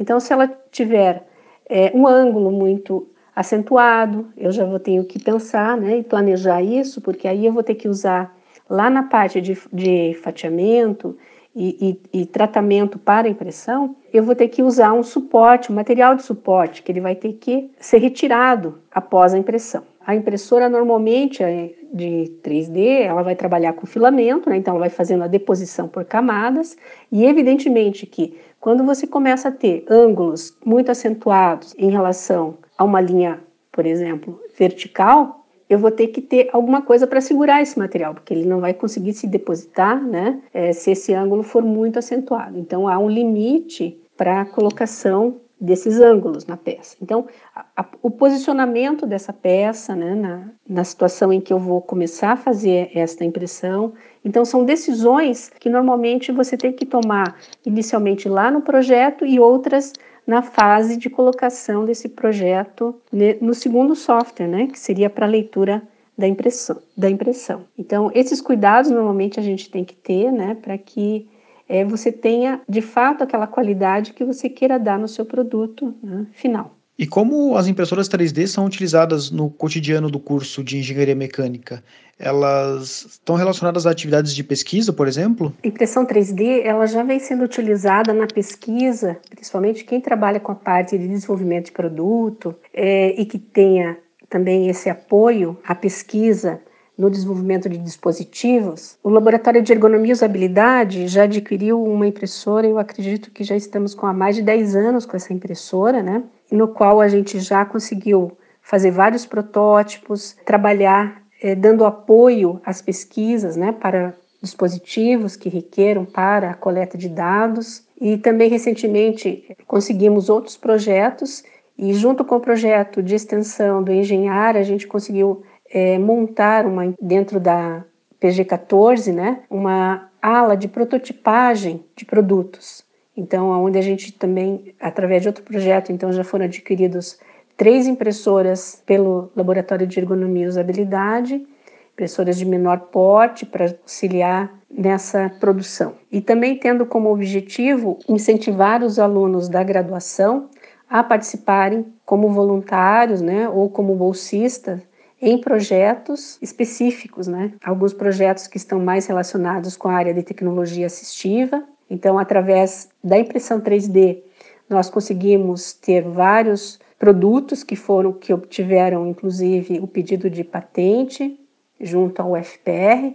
Então, 0.00 0.18
se 0.18 0.32
ela 0.32 0.52
tiver 0.72 1.24
é, 1.68 1.92
um 1.94 2.06
ângulo 2.06 2.50
muito 2.50 3.06
acentuado, 3.36 4.28
eu 4.36 4.50
já 4.50 4.64
vou 4.64 4.78
ter 4.78 5.04
que 5.04 5.22
pensar 5.22 5.76
né, 5.76 5.98
e 5.98 6.02
planejar 6.02 6.62
isso, 6.62 7.00
porque 7.00 7.28
aí 7.28 7.46
eu 7.46 7.52
vou 7.52 7.62
ter 7.62 7.74
que 7.74 7.88
usar 7.88 8.36
lá 8.68 8.90
na 8.90 9.04
parte 9.04 9.40
de, 9.40 9.56
de 9.72 10.14
fatiamento 10.22 11.16
e, 11.54 11.98
e, 12.12 12.20
e, 12.20 12.26
tratamento 12.26 12.98
para 12.98 13.28
impressão, 13.28 13.94
eu 14.16 14.22
vou 14.22 14.34
ter 14.34 14.48
que 14.48 14.62
usar 14.62 14.92
um 14.92 15.02
suporte, 15.02 15.72
um 15.72 15.74
material 15.74 16.14
de 16.14 16.22
suporte, 16.22 16.82
que 16.82 16.92
ele 16.92 17.00
vai 17.00 17.14
ter 17.14 17.32
que 17.32 17.70
ser 17.80 17.98
retirado 17.98 18.78
após 18.92 19.34
a 19.34 19.38
impressão. 19.38 19.82
A 20.06 20.14
impressora 20.14 20.68
normalmente 20.68 21.42
é 21.42 21.72
de 21.92 22.32
3D, 22.42 23.02
ela 23.02 23.22
vai 23.22 23.34
trabalhar 23.34 23.72
com 23.72 23.86
filamento, 23.86 24.50
né? 24.50 24.56
então 24.56 24.72
ela 24.72 24.80
vai 24.80 24.90
fazendo 24.90 25.24
a 25.24 25.26
deposição 25.26 25.88
por 25.88 26.04
camadas, 26.04 26.76
e 27.10 27.24
evidentemente 27.24 28.06
que 28.06 28.38
quando 28.60 28.84
você 28.84 29.06
começa 29.06 29.48
a 29.48 29.52
ter 29.52 29.84
ângulos 29.88 30.56
muito 30.64 30.90
acentuados 30.90 31.74
em 31.78 31.90
relação 31.90 32.58
a 32.78 32.84
uma 32.84 33.00
linha, 33.00 33.40
por 33.72 33.84
exemplo, 33.86 34.40
vertical, 34.56 35.44
eu 35.68 35.78
vou 35.78 35.90
ter 35.90 36.08
que 36.08 36.20
ter 36.20 36.50
alguma 36.52 36.82
coisa 36.82 37.06
para 37.06 37.20
segurar 37.20 37.62
esse 37.62 37.78
material, 37.78 38.14
porque 38.14 38.32
ele 38.32 38.44
não 38.44 38.60
vai 38.60 38.74
conseguir 38.74 39.12
se 39.12 39.26
depositar, 39.26 40.02
né, 40.02 40.40
é, 40.52 40.72
se 40.72 40.90
esse 40.90 41.12
ângulo 41.12 41.42
for 41.42 41.62
muito 41.62 41.98
acentuado. 41.98 42.58
Então, 42.58 42.86
há 42.86 42.98
um 42.98 43.08
limite 43.08 44.00
para 44.16 44.42
a 44.42 44.44
colocação 44.44 45.40
desses 45.60 46.00
ângulos 46.00 46.44
na 46.46 46.56
peça. 46.56 46.96
Então, 47.00 47.26
a, 47.54 47.64
a, 47.76 47.86
o 48.02 48.10
posicionamento 48.10 49.06
dessa 49.06 49.32
peça, 49.32 49.94
né, 49.94 50.14
na, 50.14 50.48
na 50.68 50.84
situação 50.84 51.32
em 51.32 51.40
que 51.40 51.52
eu 51.52 51.58
vou 51.58 51.80
começar 51.80 52.32
a 52.32 52.36
fazer 52.36 52.90
esta 52.94 53.24
impressão, 53.24 53.94
então 54.24 54.44
são 54.44 54.64
decisões 54.64 55.48
que 55.48 55.70
normalmente 55.70 56.32
você 56.32 56.56
tem 56.56 56.72
que 56.72 56.84
tomar 56.84 57.36
inicialmente 57.64 58.28
lá 58.28 58.50
no 58.50 58.60
projeto 58.60 59.24
e 59.24 59.38
outras 59.40 59.92
na 60.26 60.42
fase 60.42 60.96
de 60.96 61.08
colocação 61.08 61.84
desse 61.84 62.08
projeto 62.08 62.94
no 63.40 63.54
segundo 63.54 63.94
software, 63.94 64.48
né, 64.48 64.66
que 64.66 64.78
seria 64.78 65.08
para 65.08 65.26
leitura 65.26 65.82
da 66.16 66.26
impressão, 66.28 66.78
da 66.96 67.10
impressão. 67.10 67.64
Então, 67.76 68.10
esses 68.14 68.40
cuidados 68.40 68.90
normalmente 68.90 69.38
a 69.38 69.42
gente 69.42 69.70
tem 69.70 69.84
que 69.84 69.94
ter, 69.94 70.30
né, 70.30 70.54
para 70.54 70.78
que 70.78 71.28
é, 71.68 71.84
você 71.84 72.12
tenha 72.12 72.60
de 72.68 72.80
fato 72.80 73.24
aquela 73.24 73.46
qualidade 73.46 74.12
que 74.12 74.24
você 74.24 74.48
queira 74.48 74.78
dar 74.78 74.98
no 74.98 75.08
seu 75.08 75.24
produto 75.24 75.94
né, 76.02 76.26
final. 76.32 76.74
E 76.96 77.06
como 77.06 77.56
as 77.56 77.66
impressoras 77.66 78.08
3D 78.08 78.46
são 78.46 78.64
utilizadas 78.64 79.30
no 79.30 79.50
cotidiano 79.50 80.08
do 80.08 80.20
curso 80.20 80.62
de 80.62 80.78
engenharia 80.78 81.14
mecânica? 81.14 81.82
Elas 82.16 83.06
estão 83.06 83.34
relacionadas 83.34 83.84
a 83.84 83.90
atividades 83.90 84.32
de 84.32 84.44
pesquisa, 84.44 84.92
por 84.92 85.08
exemplo? 85.08 85.52
Impressão 85.64 86.06
3D, 86.06 86.62
ela 86.64 86.86
já 86.86 87.02
vem 87.02 87.18
sendo 87.18 87.42
utilizada 87.42 88.12
na 88.12 88.28
pesquisa, 88.28 89.18
principalmente 89.28 89.84
quem 89.84 90.00
trabalha 90.00 90.38
com 90.38 90.52
a 90.52 90.54
parte 90.54 90.96
de 90.96 91.08
desenvolvimento 91.08 91.66
de 91.66 91.72
produto 91.72 92.54
é, 92.72 93.20
e 93.20 93.26
que 93.26 93.40
tenha 93.40 93.98
também 94.28 94.68
esse 94.68 94.88
apoio 94.88 95.58
à 95.66 95.74
pesquisa 95.74 96.60
no 96.96 97.10
desenvolvimento 97.10 97.68
de 97.68 97.78
dispositivos, 97.78 98.96
o 99.02 99.08
Laboratório 99.08 99.62
de 99.62 99.72
Ergonomia 99.72 100.10
e 100.10 100.12
Usabilidade 100.12 101.08
já 101.08 101.24
adquiriu 101.24 101.82
uma 101.82 102.06
impressora, 102.06 102.66
eu 102.66 102.78
acredito 102.78 103.30
que 103.30 103.42
já 103.42 103.56
estamos 103.56 103.94
com 103.94 104.06
há 104.06 104.12
mais 104.12 104.36
de 104.36 104.42
10 104.42 104.76
anos 104.76 105.04
com 105.04 105.16
essa 105.16 105.32
impressora, 105.32 106.02
né? 106.02 106.22
No 106.50 106.68
qual 106.68 107.00
a 107.00 107.08
gente 107.08 107.40
já 107.40 107.64
conseguiu 107.64 108.32
fazer 108.62 108.90
vários 108.90 109.26
protótipos, 109.26 110.36
trabalhar 110.44 111.22
eh, 111.42 111.54
dando 111.54 111.84
apoio 111.84 112.60
às 112.64 112.80
pesquisas, 112.80 113.56
né, 113.56 113.72
para 113.72 114.14
dispositivos 114.40 115.36
que 115.36 115.48
requeram 115.48 116.04
para 116.04 116.50
a 116.50 116.54
coleta 116.54 116.96
de 116.96 117.08
dados 117.08 117.82
e 118.00 118.16
também 118.16 118.48
recentemente 118.48 119.56
conseguimos 119.66 120.28
outros 120.28 120.56
projetos 120.56 121.42
e 121.78 121.92
junto 121.94 122.24
com 122.24 122.36
o 122.36 122.40
projeto 122.40 123.02
de 123.02 123.14
extensão 123.14 123.82
do 123.82 123.92
Engenhar 123.92 124.56
a 124.56 124.62
gente 124.62 124.86
conseguiu 124.86 125.42
é, 125.74 125.98
montar 125.98 126.66
uma 126.66 126.94
dentro 127.02 127.40
da 127.40 127.82
PG14, 128.22 129.12
né, 129.12 129.40
uma 129.50 130.08
ala 130.22 130.56
de 130.56 130.68
prototipagem 130.68 131.84
de 131.96 132.04
produtos. 132.04 132.84
Então, 133.16 133.50
onde 133.50 133.76
a 133.76 133.82
gente 133.82 134.12
também, 134.12 134.72
através 134.80 135.22
de 135.22 135.28
outro 135.28 135.42
projeto, 135.42 135.90
então 135.90 136.12
já 136.12 136.22
foram 136.22 136.44
adquiridos 136.44 137.18
três 137.56 137.86
impressoras 137.88 138.80
pelo 138.86 139.30
Laboratório 139.36 139.86
de 139.86 139.98
Ergonomia 139.98 140.44
e 140.44 140.48
Usabilidade, 140.48 141.44
impressoras 141.92 142.38
de 142.38 142.44
menor 142.44 142.80
porte 142.92 143.44
para 143.44 143.66
auxiliar 143.66 144.52
nessa 144.70 145.30
produção. 145.40 145.94
E 146.10 146.20
também 146.20 146.56
tendo 146.56 146.86
como 146.86 147.12
objetivo 147.12 147.98
incentivar 148.08 148.82
os 148.82 148.98
alunos 148.98 149.48
da 149.48 149.62
graduação 149.62 150.48
a 150.88 151.02
participarem 151.02 151.86
como 152.04 152.28
voluntários, 152.30 153.20
né, 153.20 153.48
ou 153.48 153.68
como 153.68 153.94
bolsistas 153.94 154.80
em 155.20 155.38
projetos 155.38 156.38
específicos, 156.42 157.26
né? 157.26 157.52
Alguns 157.64 157.92
projetos 157.92 158.46
que 158.46 158.56
estão 158.56 158.78
mais 158.80 159.06
relacionados 159.06 159.76
com 159.76 159.88
a 159.88 159.94
área 159.94 160.12
de 160.12 160.22
tecnologia 160.22 160.86
assistiva. 160.86 161.64
Então, 161.88 162.18
através 162.18 162.88
da 163.02 163.18
impressão 163.18 163.60
3D, 163.60 164.22
nós 164.68 164.90
conseguimos 164.90 165.72
ter 165.72 166.02
vários 166.02 166.78
produtos 166.98 167.62
que 167.62 167.76
foram 167.76 168.12
que 168.12 168.32
obtiveram 168.32 169.06
inclusive 169.06 169.78
o 169.80 169.86
pedido 169.86 170.30
de 170.30 170.42
patente 170.42 171.38
junto 171.80 172.22
ao 172.22 172.36
FPR. 172.36 173.14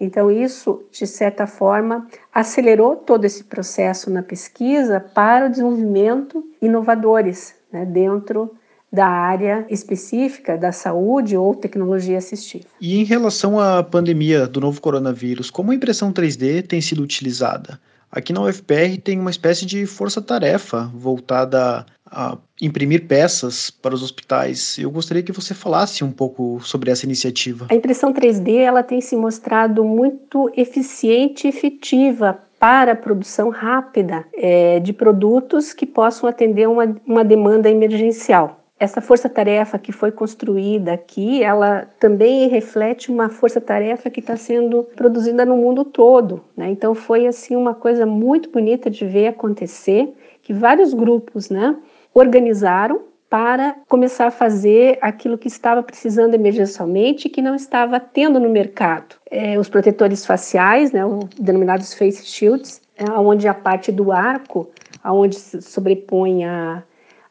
Então 0.00 0.30
isso, 0.30 0.82
de 0.90 1.06
certa 1.06 1.46
forma, 1.46 2.08
acelerou 2.32 2.96
todo 2.96 3.24
esse 3.24 3.44
processo 3.44 4.10
na 4.10 4.22
pesquisa 4.22 4.98
para 4.98 5.46
o 5.46 5.50
desenvolvimento 5.50 6.42
inovadores 6.60 7.54
né, 7.70 7.84
dentro 7.84 8.50
da 8.92 9.06
área 9.06 9.64
específica 9.70 10.58
da 10.58 10.72
saúde 10.72 11.36
ou 11.36 11.54
tecnologia 11.54 12.18
assistiva. 12.18 12.64
E 12.80 13.00
em 13.00 13.04
relação 13.04 13.58
à 13.58 13.82
pandemia 13.82 14.46
do 14.46 14.60
novo 14.60 14.80
coronavírus, 14.80 15.50
como 15.50 15.70
a 15.70 15.74
impressão 15.74 16.12
3D 16.12 16.66
tem 16.66 16.80
sido 16.80 17.02
utilizada? 17.02 17.78
Aqui 18.10 18.32
na 18.32 18.42
UFPR 18.42 19.00
tem 19.02 19.20
uma 19.20 19.30
espécie 19.30 19.64
de 19.64 19.86
força-tarefa 19.86 20.90
voltada 20.92 21.86
a 22.04 22.36
imprimir 22.60 23.06
peças 23.06 23.70
para 23.70 23.94
os 23.94 24.02
hospitais. 24.02 24.76
Eu 24.78 24.90
gostaria 24.90 25.22
que 25.22 25.30
você 25.30 25.54
falasse 25.54 26.02
um 26.02 26.10
pouco 26.10 26.60
sobre 26.60 26.90
essa 26.90 27.06
iniciativa. 27.06 27.68
A 27.70 27.74
impressão 27.74 28.12
3D 28.12 28.56
ela 28.56 28.82
tem 28.82 29.00
se 29.00 29.14
mostrado 29.14 29.84
muito 29.84 30.50
eficiente 30.56 31.46
e 31.46 31.50
efetiva 31.50 32.36
para 32.58 32.92
a 32.92 32.96
produção 32.96 33.48
rápida 33.48 34.26
é, 34.34 34.80
de 34.80 34.92
produtos 34.92 35.72
que 35.72 35.86
possam 35.86 36.28
atender 36.28 36.68
uma, 36.68 36.94
uma 37.06 37.24
demanda 37.24 37.70
emergencial 37.70 38.59
essa 38.80 39.02
força-tarefa 39.02 39.78
que 39.78 39.92
foi 39.92 40.10
construída 40.10 40.94
aqui, 40.94 41.44
ela 41.44 41.86
também 42.00 42.48
reflete 42.48 43.12
uma 43.12 43.28
força-tarefa 43.28 44.08
que 44.08 44.20
está 44.20 44.38
sendo 44.38 44.84
produzida 44.96 45.44
no 45.44 45.54
mundo 45.54 45.84
todo. 45.84 46.42
Né? 46.56 46.70
Então 46.70 46.94
foi 46.94 47.26
assim 47.26 47.54
uma 47.54 47.74
coisa 47.74 48.06
muito 48.06 48.48
bonita 48.48 48.88
de 48.88 49.06
ver 49.06 49.26
acontecer, 49.26 50.14
que 50.40 50.54
vários 50.54 50.94
grupos, 50.94 51.50
né, 51.50 51.76
organizaram 52.14 53.02
para 53.28 53.76
começar 53.86 54.28
a 54.28 54.30
fazer 54.30 54.98
aquilo 55.02 55.36
que 55.36 55.46
estava 55.46 55.82
precisando 55.82 56.34
emergencialmente 56.34 57.28
e 57.28 57.30
que 57.30 57.42
não 57.42 57.54
estava 57.54 58.00
tendo 58.00 58.40
no 58.40 58.48
mercado. 58.48 59.14
É, 59.30 59.58
os 59.58 59.68
protetores 59.68 60.24
faciais, 60.24 60.90
né, 60.90 61.04
os 61.04 61.26
denominados 61.38 61.92
face 61.92 62.24
shields, 62.24 62.80
é, 62.96 63.04
onde 63.12 63.46
a 63.46 63.54
parte 63.54 63.92
do 63.92 64.10
arco, 64.10 64.70
aonde 65.04 65.36
se 65.36 65.60
sobrepõe 65.60 66.44
a 66.44 66.82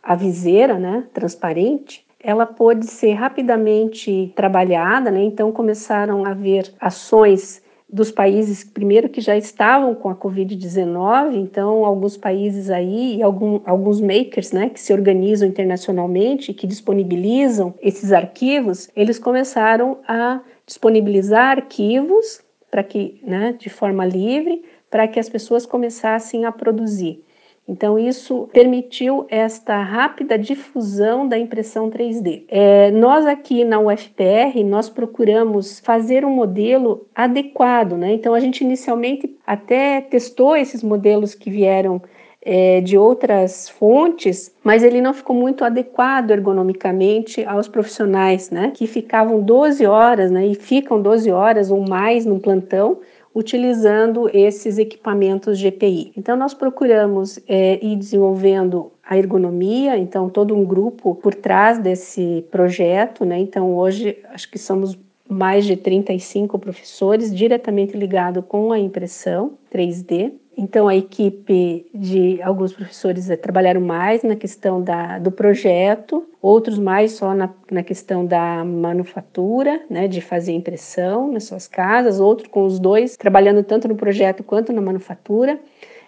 a 0.10 0.16
viseira, 0.16 0.80
né, 0.80 1.04
transparente, 1.13 2.04
ela 2.20 2.44
pôde 2.44 2.88
ser 2.88 3.13
rapidamente 3.13 4.34
trabalhada, 4.36 5.12
né? 5.12 5.22
Então 5.22 5.51
começaram 5.51 6.25
a 6.25 6.32
haver 6.32 6.74
ações 6.80 7.62
dos 7.88 8.10
países 8.10 8.63
primeiro 8.63 9.08
que 9.08 9.22
já 9.22 9.38
estavam 9.38 9.94
com 9.94 10.10
a 10.10 10.16
Covid-19, 10.16 11.36
então 11.36 11.86
alguns 11.86 12.18
países 12.18 12.72
aí 12.72 13.18
e 13.18 13.22
algum, 13.22 13.62
alguns 13.63 14.01
makers, 14.01 14.51
né, 14.51 14.70
que 14.70 14.80
se 14.80 14.92
organizam 14.92 15.48
internacionalmente, 15.48 16.56
que 16.56 16.66
disponibilizam 16.66 17.75
esses 17.80 18.12
arquivos, 18.12 18.89
eles 18.96 19.20
começaram 19.20 20.00
a 20.08 20.42
disponibilizar 20.66 21.58
arquivos 21.58 22.42
para 22.72 22.82
que, 22.82 23.22
né, 23.24 23.56
de 23.60 23.70
forma 23.70 24.08
livre, 24.08 24.63
para 24.89 25.08
que 25.08 25.20
as 25.20 25.30
pessoas 25.30 25.68
começassem 25.68 26.46
a 26.46 26.51
produzir. 26.51 27.24
Então, 27.70 28.00
isso 28.00 28.50
permitiu 28.52 29.28
esta 29.30 29.80
rápida 29.84 30.40
difusão 30.40 31.28
da 31.28 31.38
impressão 31.38 31.88
3D. 31.88 32.46
É, 32.48 32.90
nós 32.90 33.28
aqui 33.28 33.64
na 33.64 33.80
UFPR, 33.80 34.64
nós 34.66 34.90
procuramos 34.90 35.80
fazer 35.80 36.26
um 36.26 36.32
modelo 36.32 37.06
adequado, 37.14 37.96
né? 37.96 38.12
Então, 38.12 38.34
a 38.34 38.40
gente 38.40 38.64
inicialmente 38.64 39.38
até 39.46 40.02
testou 40.02 40.58
esses 40.58 40.82
modelos 40.82 41.36
que 41.36 41.52
vieram 41.52 42.02
é, 42.42 42.82
de 42.82 42.98
outras 42.98 43.70
fontes, 43.70 44.52
mas 44.64 44.82
ele 44.82 45.00
não 45.00 45.14
ficou 45.14 45.36
muito 45.36 45.64
adequado 45.64 46.32
ergonomicamente 46.32 47.44
aos 47.44 47.68
profissionais, 47.68 48.50
né? 48.50 48.72
Que 48.74 48.88
ficavam 48.88 49.42
12 49.42 49.86
horas, 49.86 50.32
né? 50.32 50.48
E 50.48 50.56
ficam 50.56 51.00
12 51.00 51.30
horas 51.32 51.70
ou 51.70 51.88
mais 51.88 52.26
no 52.26 52.40
plantão, 52.40 52.98
utilizando 53.33 54.29
esses 54.33 54.77
equipamentos 54.77 55.59
GPI. 55.59 56.12
Então, 56.17 56.36
nós 56.36 56.53
procuramos 56.53 57.39
é, 57.48 57.83
ir 57.83 57.95
desenvolvendo 57.95 58.91
a 59.03 59.17
ergonomia, 59.17 59.98
então, 59.98 60.29
todo 60.29 60.55
um 60.55 60.63
grupo 60.63 61.15
por 61.15 61.33
trás 61.33 61.79
desse 61.79 62.45
projeto, 62.51 63.25
né? 63.25 63.39
Então, 63.39 63.75
hoje, 63.75 64.17
acho 64.31 64.50
que 64.50 64.57
somos 64.57 64.98
mais 65.27 65.65
de 65.65 65.75
35 65.75 66.57
professores 66.57 67.33
diretamente 67.36 67.95
ligados 67.95 68.43
com 68.48 68.71
a 68.71 68.79
impressão 68.79 69.53
3D. 69.71 70.33
Então, 70.62 70.89
a 70.89 70.96
equipe 70.96 71.89
de 71.96 72.42
alguns 72.42 72.74
professores 72.74 73.30
eh, 73.30 73.38
trabalharam 73.38 73.80
mais 73.80 74.24
na 74.24 74.36
questão 74.36 74.82
da, 74.84 75.18
do 75.18 75.32
projeto, 75.32 76.28
outros 76.42 76.78
mais 76.78 77.13
só 77.13 77.34
na, 77.34 77.50
na 77.72 77.82
questão 77.82 78.25
da 78.25 78.66
manufatura, 78.66 79.82
né, 79.89 80.06
de 80.10 80.20
fazer 80.20 80.51
impressão 80.51 81.32
nas 81.32 81.46
suas 81.46 81.66
casas, 81.66 82.20
outro 82.20 82.50
com 82.50 82.66
os 82.66 82.78
dois, 82.78 83.16
trabalhando 83.16 83.63
tanto 83.63 83.88
no 83.88 83.96
projeto 83.96 84.44
quanto 84.44 84.74
na 84.74 84.82
manufatura, 84.82 85.58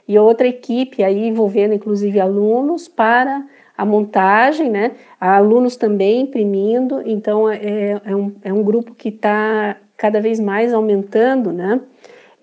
e 0.05 0.19
outra 0.19 0.49
equipe 0.49 1.01
aí 1.01 1.29
envolvendo 1.29 1.73
inclusive 1.73 2.19
alunos 2.19 2.89
para 2.89 3.47
a 3.77 3.85
montagem, 3.85 4.69
né, 4.69 4.91
alunos 5.17 5.77
também 5.77 6.23
imprimindo, 6.23 7.01
então 7.05 7.49
é, 7.49 8.01
é, 8.03 8.13
um, 8.13 8.35
é 8.43 8.51
um 8.51 8.61
grupo 8.61 8.93
que 8.93 9.07
está 9.07 9.77
cada 9.95 10.19
vez 10.19 10.41
mais 10.41 10.73
aumentando, 10.73 11.53
né, 11.53 11.79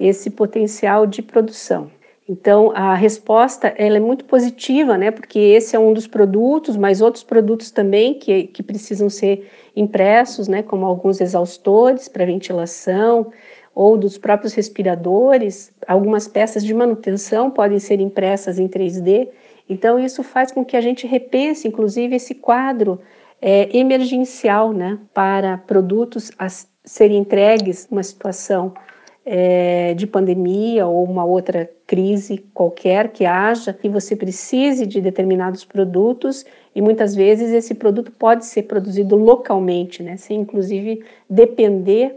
esse 0.01 0.31
potencial 0.31 1.07
de 1.07 1.21
produção. 1.21 1.98
Então, 2.29 2.71
a 2.75 2.95
resposta 2.95 3.69
ela 3.79 3.97
é 3.97 4.01
muito 4.01 4.27
positiva, 4.27 4.99
né? 4.99 5.11
Porque 5.11 5.39
esse 5.39 5.75
é 5.75 5.79
um 5.79 5.95
dos 5.95 6.07
produtos, 6.07 6.77
mas 6.77 7.01
outros 7.01 7.25
produtos 7.25 7.71
também 7.71 8.15
que, 8.19 8.49
que 8.49 8.63
precisam 8.63 9.09
ser 9.09 9.51
impressos, 9.75 10.47
né? 10.47 10.63
Como 10.63 10.85
alguns 10.85 11.23
exaustores 11.23 12.07
para 12.07 12.27
ventilação 12.27 13.33
ou 13.75 13.97
dos 13.97 14.19
próprios 14.19 14.53
respiradores. 14.53 15.73
Algumas 15.87 16.29
peças 16.29 16.63
de 16.63 16.75
manutenção 16.75 17.51
podem 17.51 17.79
ser 17.79 17.99
impressas 17.99 18.59
em 18.59 18.69
3D. 18.69 19.29
Então, 19.67 19.99
isso 19.99 20.23
faz 20.23 20.53
com 20.53 20.63
que 20.63 20.77
a 20.77 20.83
gente 20.83 21.07
repense, 21.07 21.67
inclusive, 21.67 22.17
esse 22.17 22.35
quadro 22.35 23.01
é, 23.41 23.75
emergencial, 23.75 24.75
né? 24.75 24.99
Para 25.15 25.57
produtos 25.57 26.31
a 26.39 26.49
serem 26.85 27.19
entregues 27.19 27.89
numa 27.91 28.03
situação 28.03 28.75
é, 29.31 29.93
de 29.93 30.07
pandemia 30.07 30.87
ou 30.87 31.05
uma 31.05 31.23
outra 31.23 31.71
crise 31.87 32.39
qualquer 32.55 33.13
que 33.13 33.27
haja, 33.27 33.75
que 33.75 33.87
você 33.87 34.17
precise 34.17 34.87
de 34.87 35.03
determinados 35.03 35.67
produtos 35.67 36.47
e 36.75 36.81
muitas 36.81 37.15
vezes 37.15 37.53
esse 37.53 37.75
produto 37.75 38.11
pode 38.11 38.47
ser 38.47 38.63
produzido 38.63 39.17
localmente, 39.17 40.03
né, 40.03 40.17
sem 40.17 40.41
inclusive 40.41 41.05
depender 41.29 42.17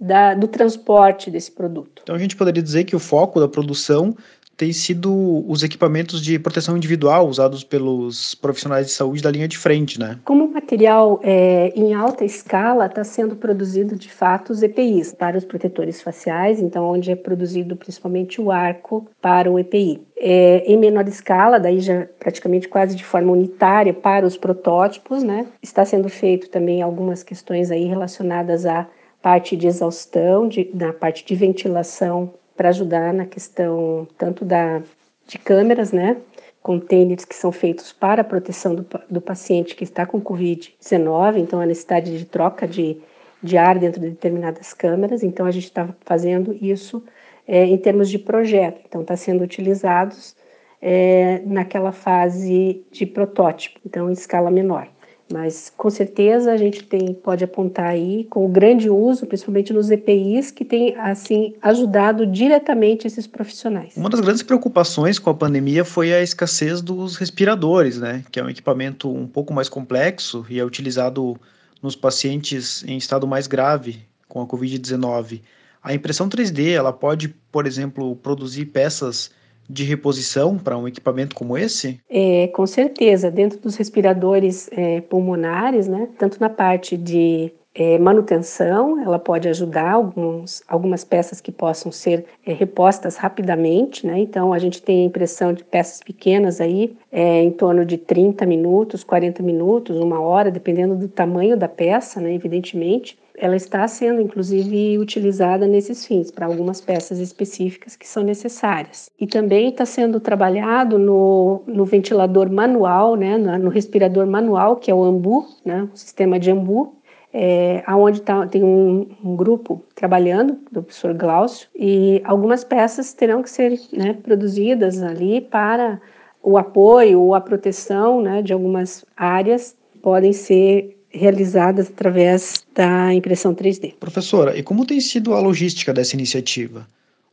da, 0.00 0.34
do 0.34 0.48
transporte 0.48 1.30
desse 1.30 1.52
produto. 1.52 2.02
Então 2.02 2.16
a 2.16 2.18
gente 2.18 2.34
poderia 2.34 2.62
dizer 2.62 2.82
que 2.82 2.96
o 2.96 2.98
foco 2.98 3.38
da 3.38 3.46
produção 3.46 4.16
tem 4.58 4.72
sido 4.72 5.44
os 5.48 5.62
equipamentos 5.62 6.20
de 6.20 6.36
proteção 6.36 6.76
individual 6.76 7.28
usados 7.28 7.62
pelos 7.62 8.34
profissionais 8.34 8.86
de 8.86 8.92
saúde 8.92 9.22
da 9.22 9.30
linha 9.30 9.46
de 9.46 9.56
frente, 9.56 10.00
né? 10.00 10.18
Como 10.24 10.52
material 10.52 11.20
é, 11.22 11.72
em 11.76 11.94
alta 11.94 12.24
escala, 12.24 12.86
está 12.86 13.04
sendo 13.04 13.36
produzido 13.36 13.94
de 13.94 14.10
fato 14.10 14.50
os 14.50 14.60
EPIs 14.60 15.14
para 15.14 15.38
os 15.38 15.44
protetores 15.44 16.02
faciais, 16.02 16.60
então 16.60 16.84
onde 16.84 17.12
é 17.12 17.14
produzido 17.14 17.76
principalmente 17.76 18.40
o 18.40 18.50
arco 18.50 19.06
para 19.22 19.48
o 19.48 19.60
EPI. 19.60 20.02
É, 20.16 20.64
em 20.66 20.76
menor 20.76 21.06
escala, 21.06 21.60
daí 21.60 21.78
já 21.78 22.08
praticamente 22.18 22.66
quase 22.66 22.96
de 22.96 23.04
forma 23.04 23.30
unitária 23.30 23.94
para 23.94 24.26
os 24.26 24.36
protótipos, 24.36 25.22
né? 25.22 25.46
Está 25.62 25.84
sendo 25.84 26.08
feito 26.08 26.50
também 26.50 26.82
algumas 26.82 27.22
questões 27.22 27.70
aí 27.70 27.84
relacionadas 27.84 28.66
à 28.66 28.88
parte 29.22 29.56
de 29.56 29.68
exaustão, 29.68 30.48
de, 30.48 30.68
na 30.74 30.92
parte 30.92 31.24
de 31.24 31.36
ventilação 31.36 32.34
para 32.58 32.70
ajudar 32.70 33.14
na 33.14 33.24
questão 33.24 34.08
tanto 34.18 34.44
da, 34.44 34.82
de 35.28 35.38
câmeras, 35.38 35.92
né? 35.92 36.16
Containers 36.60 37.24
que 37.24 37.36
são 37.36 37.52
feitos 37.52 37.92
para 37.92 38.22
a 38.22 38.24
proteção 38.24 38.74
do, 38.74 38.84
do 39.08 39.20
paciente 39.20 39.76
que 39.76 39.84
está 39.84 40.04
com 40.04 40.20
Covid-19, 40.20 41.38
então 41.38 41.60
a 41.60 41.66
necessidade 41.66 42.18
de 42.18 42.24
troca 42.24 42.66
de, 42.66 43.00
de 43.40 43.56
ar 43.56 43.78
dentro 43.78 44.00
de 44.00 44.10
determinadas 44.10 44.74
câmeras. 44.74 45.22
Então 45.22 45.46
a 45.46 45.52
gente 45.52 45.66
está 45.66 45.88
fazendo 46.00 46.52
isso 46.60 47.02
é, 47.46 47.64
em 47.64 47.78
termos 47.78 48.10
de 48.10 48.18
projeto. 48.18 48.80
Então 48.86 49.02
está 49.02 49.16
sendo 49.16 49.44
utilizados 49.44 50.34
é, 50.82 51.40
naquela 51.46 51.92
fase 51.92 52.84
de 52.90 53.06
protótipo, 53.06 53.78
então 53.86 54.10
em 54.10 54.14
escala 54.14 54.50
menor. 54.50 54.88
Mas 55.32 55.70
com 55.76 55.90
certeza 55.90 56.52
a 56.52 56.56
gente 56.56 56.82
tem, 56.82 57.12
pode 57.12 57.44
apontar 57.44 57.86
aí 57.86 58.24
com 58.30 58.44
o 58.44 58.48
grande 58.48 58.88
uso, 58.88 59.26
principalmente 59.26 59.72
nos 59.72 59.90
EPIs, 59.90 60.50
que 60.50 60.64
tem 60.64 60.96
assim 60.96 61.54
ajudado 61.60 62.26
diretamente 62.26 63.06
esses 63.06 63.26
profissionais. 63.26 63.96
Uma 63.96 64.08
das 64.08 64.20
grandes 64.20 64.42
preocupações 64.42 65.18
com 65.18 65.28
a 65.28 65.34
pandemia 65.34 65.84
foi 65.84 66.12
a 66.12 66.22
escassez 66.22 66.80
dos 66.80 67.16
respiradores, 67.16 67.98
né? 67.98 68.24
Que 68.30 68.40
é 68.40 68.44
um 68.44 68.48
equipamento 68.48 69.12
um 69.12 69.26
pouco 69.26 69.52
mais 69.52 69.68
complexo 69.68 70.46
e 70.48 70.58
é 70.58 70.64
utilizado 70.64 71.38
nos 71.82 71.94
pacientes 71.94 72.82
em 72.84 72.96
estado 72.96 73.26
mais 73.26 73.46
grave 73.46 74.00
com 74.28 74.40
a 74.40 74.46
Covid-19. 74.46 75.42
A 75.82 75.94
impressão 75.94 76.28
3D, 76.28 76.72
ela 76.72 76.92
pode, 76.92 77.28
por 77.52 77.66
exemplo, 77.66 78.16
produzir 78.16 78.66
peças 78.66 79.30
de 79.68 79.84
reposição 79.84 80.56
para 80.56 80.78
um 80.78 80.88
equipamento 80.88 81.36
como 81.36 81.56
esse? 81.58 82.00
É, 82.08 82.48
com 82.48 82.66
certeza, 82.66 83.30
dentro 83.30 83.58
dos 83.58 83.76
respiradores 83.76 84.68
é, 84.72 85.00
pulmonares, 85.02 85.86
né, 85.86 86.08
tanto 86.18 86.40
na 86.40 86.48
parte 86.48 86.96
de 86.96 87.52
é, 87.78 87.96
manutenção, 87.96 89.00
ela 89.00 89.20
pode 89.20 89.48
ajudar 89.48 89.92
alguns, 89.92 90.64
algumas 90.66 91.04
peças 91.04 91.40
que 91.40 91.52
possam 91.52 91.92
ser 91.92 92.24
é, 92.44 92.52
repostas 92.52 93.16
rapidamente, 93.16 94.04
né? 94.04 94.18
Então 94.18 94.52
a 94.52 94.58
gente 94.58 94.82
tem 94.82 95.02
a 95.02 95.04
impressão 95.04 95.52
de 95.52 95.62
peças 95.62 96.00
pequenas 96.00 96.60
aí, 96.60 96.96
é, 97.12 97.40
em 97.40 97.52
torno 97.52 97.84
de 97.84 97.96
30 97.96 98.44
minutos, 98.46 99.04
40 99.04 99.44
minutos, 99.44 99.96
uma 99.96 100.20
hora, 100.20 100.50
dependendo 100.50 100.96
do 100.96 101.06
tamanho 101.06 101.56
da 101.56 101.68
peça, 101.68 102.20
né? 102.20 102.34
Evidentemente 102.34 103.16
ela 103.40 103.56
está 103.56 103.86
sendo 103.86 104.20
inclusive 104.20 104.98
utilizada 104.98 105.66
nesses 105.66 106.04
fins, 106.04 106.30
para 106.30 106.46
algumas 106.46 106.80
peças 106.80 107.18
específicas 107.18 107.96
que 107.96 108.06
são 108.06 108.22
necessárias. 108.22 109.10
E 109.18 109.26
também 109.26 109.68
está 109.68 109.86
sendo 109.86 110.20
trabalhado 110.20 110.98
no, 110.98 111.62
no 111.66 111.84
ventilador 111.84 112.50
manual, 112.50 113.14
né, 113.14 113.38
no, 113.38 113.70
respirador 113.70 114.26
manual, 114.26 114.76
que 114.76 114.90
é 114.90 114.94
o 114.94 115.04
AMBU, 115.04 115.46
né, 115.64 115.88
o 115.92 115.96
sistema 115.96 116.38
de 116.38 116.50
AMBU, 116.50 116.94
é, 117.32 117.84
onde 117.90 118.22
tá, 118.22 118.46
tem 118.46 118.64
um, 118.64 119.06
um, 119.22 119.36
grupo 119.36 119.84
trabalhando, 119.94 120.58
do 120.72 120.82
professor 120.82 121.14
Glaucio, 121.14 121.68
e 121.76 122.20
algumas 122.24 122.64
peças 122.64 123.12
terão 123.12 123.42
que 123.42 123.50
ser 123.50 123.78
né, 123.92 124.14
produzidas 124.14 125.02
ali 125.02 125.40
para 125.40 126.00
o 126.42 126.56
apoio 126.56 127.20
ou 127.20 127.34
a 127.34 127.40
proteção 127.40 128.22
né, 128.22 128.42
de 128.42 128.52
algumas 128.52 129.04
áreas 129.16 129.76
podem 130.00 130.32
ser 130.32 130.97
realizadas 131.18 131.88
através 131.88 132.64
da 132.74 133.12
impressão 133.12 133.54
3D. 133.54 133.94
Professora, 133.98 134.56
e 134.56 134.62
como 134.62 134.86
tem 134.86 135.00
sido 135.00 135.34
a 135.34 135.40
logística 135.40 135.92
dessa 135.92 136.14
iniciativa? 136.14 136.86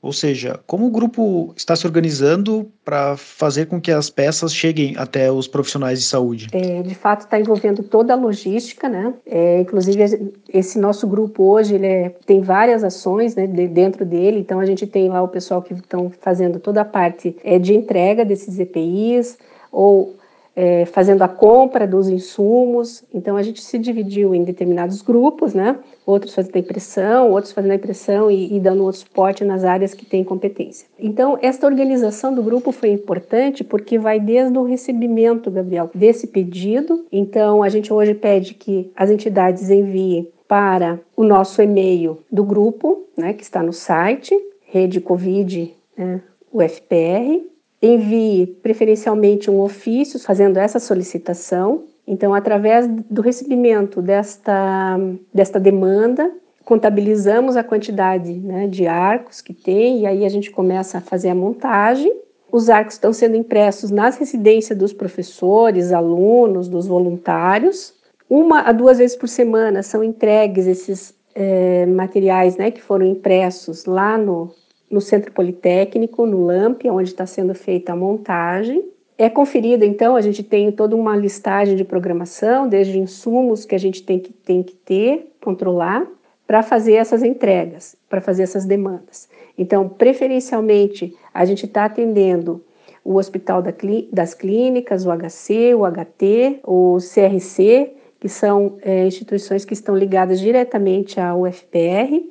Ou 0.06 0.13
seja, 0.13 0.60
como 0.68 0.86
o 0.86 0.92
grupo 0.92 1.51
está 1.58 1.75
se 1.75 1.88
organizando 1.88 2.72
para 2.84 3.18
fazer 3.18 3.65
com 3.65 3.82
que 3.82 3.92
as 3.92 4.08
peças 4.08 4.54
cheguem 4.54 4.94
até 4.98 5.32
os 5.32 5.48
profissionais 5.48 5.98
de 5.98 6.06
saúde? 6.06 6.48
É, 6.51 6.84
de 6.84 6.94
fato, 6.94 7.22
está 7.22 7.39
envolvendo 7.39 7.82
toda 7.82 8.13
a 8.13 8.15
logística, 8.15 8.88
né? 8.88 9.15
É, 9.25 9.62
inclusive, 9.62 10.32
esse 10.54 10.77
nosso 10.77 11.07
grupo 11.07 11.42
hoje 11.42 11.74
ele 11.74 11.88
é, 11.88 12.10
tem 12.24 12.40
várias 12.42 12.83
ações 12.83 13.36
né, 13.36 13.48
de, 13.48 13.68
dentro 13.68 14.05
dele. 14.05 14.38
Então, 14.38 14.60
a 14.60 14.66
gente 14.68 14.86
tem 14.86 15.10
lá 15.10 15.24
o 15.24 15.27
pessoal 15.27 15.64
que 15.64 15.74
estão 15.74 16.12
fazendo 16.22 16.60
toda 16.60 16.81
a 16.81 16.86
parte 16.86 17.36
é, 17.44 17.57
de 17.57 17.74
entrega 17.74 18.24
desses 18.24 18.60
EPIs 18.60 19.40
ou 19.72 20.16
é, 20.55 20.85
fazendo 20.85 21.22
a 21.22 21.27
compra 21.27 21.85
dos 21.85 22.07
insumos. 22.07 23.03
Então 23.13 23.35
a 23.35 23.44
gente 23.44 23.61
se 23.61 23.77
dividiu 23.77 24.33
em 24.33 24.44
determinados 24.44 25.01
grupos, 25.01 25.53
né? 25.53 25.77
Outros 26.05 26.33
fazendo 26.33 26.55
a 26.55 26.59
impressão, 26.59 27.31
outros 27.31 27.51
fazendo 27.51 27.72
a 27.72 27.75
impressão 27.75 28.31
e, 28.31 28.55
e 28.55 28.59
dando 28.59 28.83
outro 28.83 29.01
suporte 29.01 29.44
nas 29.44 29.63
áreas 29.63 29.94
que 29.94 30.05
têm 30.05 30.24
competência. 30.24 30.87
Então 30.98 31.37
esta 31.41 31.68
organização 31.68 32.33
do 32.33 32.41
grupo 32.41 32.72
foi 32.72 32.89
importante 32.89 33.63
porque 33.63 34.00
vai 34.00 34.20
desde 34.20 34.57
o 34.57 34.63
recebimento, 34.63 35.51
Gabriel, 35.51 35.89
desse 35.94 36.27
pedido. 36.27 37.05
Então 37.11 37.61
a 37.61 37.70
gente 37.70 37.91
hoje 37.91 38.13
pede 38.13 38.53
que 38.53 38.91
as 38.96 39.09
entidades 39.09 39.70
enviem 39.70 40.29
para 40.48 41.00
o 41.18 41.24
nosso 41.24 41.61
e-mail 41.61 42.20
do 42.31 42.44
grupo, 42.44 43.05
né, 43.18 43.33
que 43.33 43.44
está 43.44 43.63
no 43.63 43.74
site, 43.74 44.35
Rede 44.68 45.01
Covid, 45.01 45.74
né, 45.98 46.22
UFPR, 46.53 47.41
envie 47.86 48.48
preferencialmente 48.62 49.50
um 49.50 49.60
ofício 49.62 50.20
fazendo 50.20 50.58
essa 50.58 50.80
solicitação. 50.80 51.84
Então, 52.08 52.34
através 52.34 52.88
do 52.88 53.22
recebimento 53.22 54.02
desta, 54.02 54.98
desta 55.34 55.60
demanda, 55.60 56.32
contabilizamos 56.64 57.56
a 57.56 57.64
quantidade 57.64 58.34
né, 58.34 58.68
de 58.68 58.88
arcos 58.88 59.42
que 59.42 59.54
tem 59.54 60.02
e 60.02 60.06
aí 60.06 60.26
a 60.26 60.30
gente 60.30 60.52
começa 60.52 60.98
a 60.98 61.02
fazer 61.02 61.30
a 61.30 61.36
montagem. 61.36 62.12
Os 62.52 62.70
arcos 62.70 62.96
estão 62.96 63.12
sendo 63.12 63.36
impressos 63.36 63.92
nas 63.92 64.18
residências 64.18 64.78
dos 64.78 64.94
professores, 64.94 65.92
alunos, 65.92 66.68
dos 66.68 66.88
voluntários. 66.88 67.94
Uma 68.30 68.62
a 68.62 68.72
duas 68.72 68.98
vezes 68.98 69.16
por 69.16 69.28
semana 69.28 69.84
são 69.84 70.04
entregues 70.04 70.66
esses 70.66 71.14
é, 71.34 71.86
materiais 71.86 72.56
né, 72.56 72.72
que 72.72 72.82
foram 72.82 73.06
impressos 73.06 73.86
lá 73.86 74.18
no, 74.18 74.52
no 74.90 75.02
Centro 75.02 75.32
Politécnico, 75.32 76.26
no 76.26 76.46
LAMP, 76.46 76.86
onde 76.90 77.10
está 77.10 77.26
sendo 77.26 77.54
feita 77.54 77.94
a 77.94 77.96
montagem. 77.96 78.84
É 79.18 79.30
conferida, 79.30 79.86
então, 79.86 80.16
a 80.16 80.22
gente 80.22 80.44
tem 80.44 80.72
toda 80.72 80.96
uma 80.96 81.16
listagem 81.16 81.76
de 81.76 81.84
programação, 81.84 82.68
desde 82.68 83.00
insumos 83.00 83.64
que 83.64 83.74
a 83.74 83.78
gente 83.78 84.04
tem 84.04 84.20
que, 84.20 84.34
tem 84.34 84.62
que 84.62 84.76
ter, 84.76 85.32
controlar, 85.42 86.06
para 86.46 86.62
fazer 86.62 86.94
essas 86.94 87.24
entregas, 87.24 87.96
para 88.10 88.22
fazer 88.22 88.44
essas 88.44 88.66
demandas. 88.66 89.28
Então, 89.58 89.88
preferencialmente, 89.88 91.16
a 91.34 91.46
gente 91.46 91.66
está 91.66 91.86
atendendo 91.86 92.62
o 93.04 93.16
Hospital 93.18 93.64
das 94.12 94.34
Clínicas, 94.34 95.06
o 95.06 95.12
HC, 95.12 95.76
o 95.76 95.86
HT, 95.86 96.60
o 96.64 96.98
CRC, 96.98 97.94
que 98.20 98.28
são 98.28 98.78
é, 98.82 99.06
instituições 99.06 99.64
que 99.64 99.74
estão 99.74 99.96
ligadas 99.96 100.40
diretamente 100.40 101.20
à 101.20 101.36
UFPR, 101.36 102.24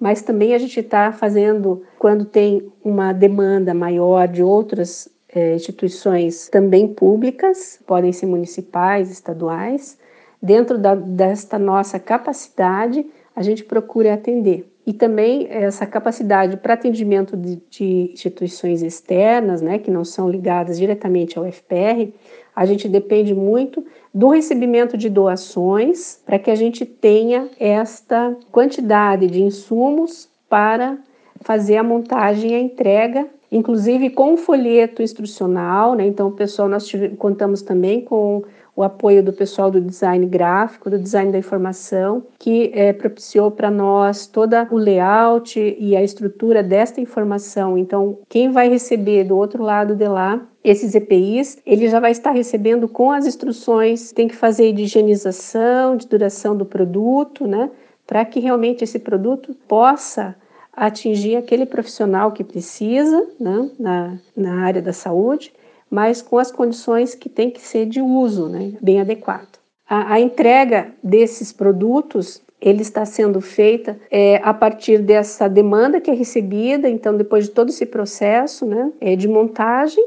mas 0.00 0.22
também 0.22 0.54
a 0.54 0.58
gente 0.58 0.80
está 0.80 1.12
fazendo, 1.12 1.82
quando 1.98 2.24
tem 2.24 2.72
uma 2.82 3.12
demanda 3.12 3.74
maior 3.74 4.26
de 4.26 4.42
outras 4.42 5.08
é, 5.28 5.54
instituições 5.54 6.48
também 6.48 6.88
públicas, 6.88 7.78
podem 7.86 8.10
ser 8.10 8.26
municipais, 8.26 9.10
estaduais, 9.10 9.98
dentro 10.42 10.78
da, 10.78 10.94
desta 10.94 11.58
nossa 11.58 11.98
capacidade, 11.98 13.04
a 13.36 13.42
gente 13.42 13.62
procura 13.62 14.14
atender. 14.14 14.66
E 14.86 14.92
também 14.92 15.46
essa 15.50 15.86
capacidade 15.86 16.56
para 16.56 16.74
atendimento 16.74 17.36
de, 17.36 17.62
de, 17.68 18.10
instituições 18.12 18.82
externas, 18.82 19.60
né, 19.60 19.78
que 19.78 19.90
não 19.90 20.04
são 20.04 20.28
ligadas 20.28 20.78
diretamente 20.78 21.38
ao 21.38 21.44
FPR, 21.44 22.12
a 22.54 22.66
gente 22.66 22.88
depende 22.88 23.34
muito 23.34 23.84
do 24.12 24.28
recebimento 24.28 24.96
de 24.96 25.08
doações 25.08 26.20
para 26.26 26.38
que 26.38 26.50
a 26.50 26.54
gente 26.54 26.84
tenha 26.84 27.48
esta 27.58 28.36
quantidade 28.50 29.26
de 29.28 29.42
insumos 29.42 30.28
para 30.48 30.98
fazer 31.42 31.76
a 31.76 31.82
montagem 31.82 32.50
e 32.50 32.54
a 32.54 32.60
entrega, 32.60 33.26
inclusive 33.50 34.10
com 34.10 34.34
um 34.34 34.36
folheto 34.36 35.02
instrucional, 35.02 35.94
né? 35.94 36.06
Então, 36.06 36.28
o 36.28 36.32
pessoal, 36.32 36.68
nós 36.68 36.86
tivemos, 36.86 37.18
contamos 37.18 37.62
também 37.62 38.02
com 38.02 38.42
o 38.76 38.82
apoio 38.82 39.22
do 39.22 39.32
pessoal 39.32 39.70
do 39.70 39.80
design 39.80 40.24
gráfico, 40.26 40.88
do 40.88 40.98
design 40.98 41.32
da 41.32 41.38
informação, 41.38 42.24
que 42.38 42.70
é, 42.74 42.92
propiciou 42.92 43.50
para 43.50 43.70
nós 43.70 44.26
todo 44.26 44.54
o 44.70 44.76
layout 44.76 45.58
e 45.78 45.96
a 45.96 46.02
estrutura 46.02 46.62
desta 46.62 47.00
informação. 47.00 47.76
Então, 47.76 48.18
quem 48.28 48.50
vai 48.50 48.68
receber 48.68 49.24
do 49.24 49.36
outro 49.36 49.62
lado 49.62 49.94
de 49.94 50.08
lá 50.08 50.40
esses 50.62 50.94
EPIs, 50.94 51.58
ele 51.64 51.88
já 51.88 52.00
vai 52.00 52.10
estar 52.10 52.30
recebendo 52.30 52.88
com 52.88 53.10
as 53.10 53.26
instruções, 53.26 54.12
tem 54.12 54.28
que 54.28 54.36
fazer 54.36 54.72
de 54.72 54.82
higienização, 54.82 55.96
de 55.96 56.06
duração 56.06 56.56
do 56.56 56.66
produto, 56.66 57.46
né? 57.46 57.70
Para 58.06 58.24
que 58.24 58.40
realmente 58.40 58.84
esse 58.84 58.98
produto 58.98 59.54
possa 59.66 60.36
atingir 60.72 61.36
aquele 61.36 61.66
profissional 61.66 62.32
que 62.32 62.44
precisa 62.44 63.26
né, 63.38 63.70
na, 63.78 64.18
na 64.36 64.64
área 64.64 64.80
da 64.80 64.92
saúde, 64.92 65.52
mas 65.90 66.22
com 66.22 66.38
as 66.38 66.50
condições 66.50 67.14
que 67.14 67.28
tem 67.28 67.50
que 67.50 67.60
ser 67.60 67.86
de 67.86 68.00
uso 68.00 68.48
né, 68.48 68.72
bem 68.80 69.00
adequado. 69.00 69.58
A, 69.88 70.14
a 70.14 70.20
entrega 70.20 70.92
desses 71.02 71.52
produtos 71.52 72.40
ele 72.60 72.82
está 72.82 73.04
sendo 73.04 73.40
feita 73.40 73.98
é, 74.10 74.36
a 74.44 74.52
partir 74.52 74.98
dessa 74.98 75.48
demanda 75.48 76.00
que 76.00 76.10
é 76.10 76.14
recebida, 76.14 76.88
então 76.88 77.16
depois 77.16 77.46
de 77.46 77.50
todo 77.50 77.70
esse 77.70 77.86
processo 77.86 78.66
né, 78.66 78.92
é, 79.00 79.16
de 79.16 79.26
montagem, 79.26 80.04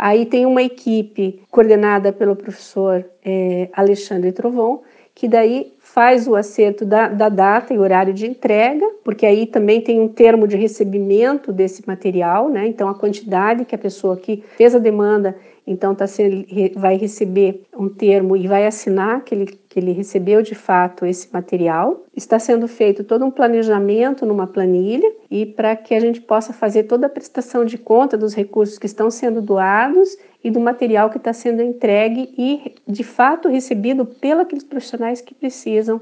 aí 0.00 0.24
tem 0.24 0.46
uma 0.46 0.62
equipe 0.62 1.42
coordenada 1.50 2.10
pelo 2.10 2.34
professor 2.34 3.04
é, 3.22 3.68
Alexandre 3.74 4.32
Trovon, 4.32 4.82
que 5.14 5.28
daí 5.28 5.74
faz 5.78 6.26
o 6.26 6.34
acerto 6.34 6.86
da, 6.86 7.08
da, 7.08 7.28
data 7.28 7.74
e 7.74 7.78
horário 7.78 8.14
de 8.14 8.26
entrega, 8.26 8.86
porque 9.04 9.26
aí 9.26 9.44
também 9.44 9.82
tem 9.82 10.00
um 10.00 10.08
termo 10.08 10.48
de 10.48 10.56
recebimento 10.56 11.52
desse 11.52 11.86
material, 11.86 12.48
né? 12.48 12.66
Então 12.66 12.88
a 12.88 12.94
quantidade 12.94 13.66
que 13.66 13.74
a 13.74 13.78
pessoa 13.78 14.16
que 14.16 14.42
fez 14.56 14.74
a 14.74 14.78
demanda 14.78 15.36
então 15.66 15.94
tá 15.94 16.06
sendo, 16.06 16.46
vai 16.76 16.96
receber 16.96 17.64
um 17.76 17.88
termo 17.88 18.34
e 18.36 18.48
vai 18.48 18.66
assinar 18.66 19.22
que 19.22 19.34
ele, 19.34 19.59
que 19.70 19.78
ele 19.78 19.92
recebeu 19.92 20.42
de 20.42 20.56
fato 20.56 21.06
esse 21.06 21.32
material. 21.32 22.04
Está 22.14 22.40
sendo 22.40 22.66
feito 22.66 23.04
todo 23.04 23.24
um 23.24 23.30
planejamento 23.30 24.26
numa 24.26 24.44
planilha 24.44 25.08
e 25.30 25.46
para 25.46 25.76
que 25.76 25.94
a 25.94 26.00
gente 26.00 26.20
possa 26.20 26.52
fazer 26.52 26.82
toda 26.82 27.06
a 27.06 27.08
prestação 27.08 27.64
de 27.64 27.78
conta 27.78 28.18
dos 28.18 28.34
recursos 28.34 28.78
que 28.78 28.86
estão 28.86 29.08
sendo 29.12 29.40
doados 29.40 30.08
e 30.42 30.50
do 30.50 30.58
material 30.58 31.08
que 31.08 31.18
está 31.18 31.32
sendo 31.32 31.62
entregue 31.62 32.34
e 32.36 32.74
de 32.86 33.04
fato 33.04 33.48
recebido 33.48 34.04
pelos 34.04 34.64
profissionais 34.64 35.20
que 35.20 35.34
precisam 35.34 36.00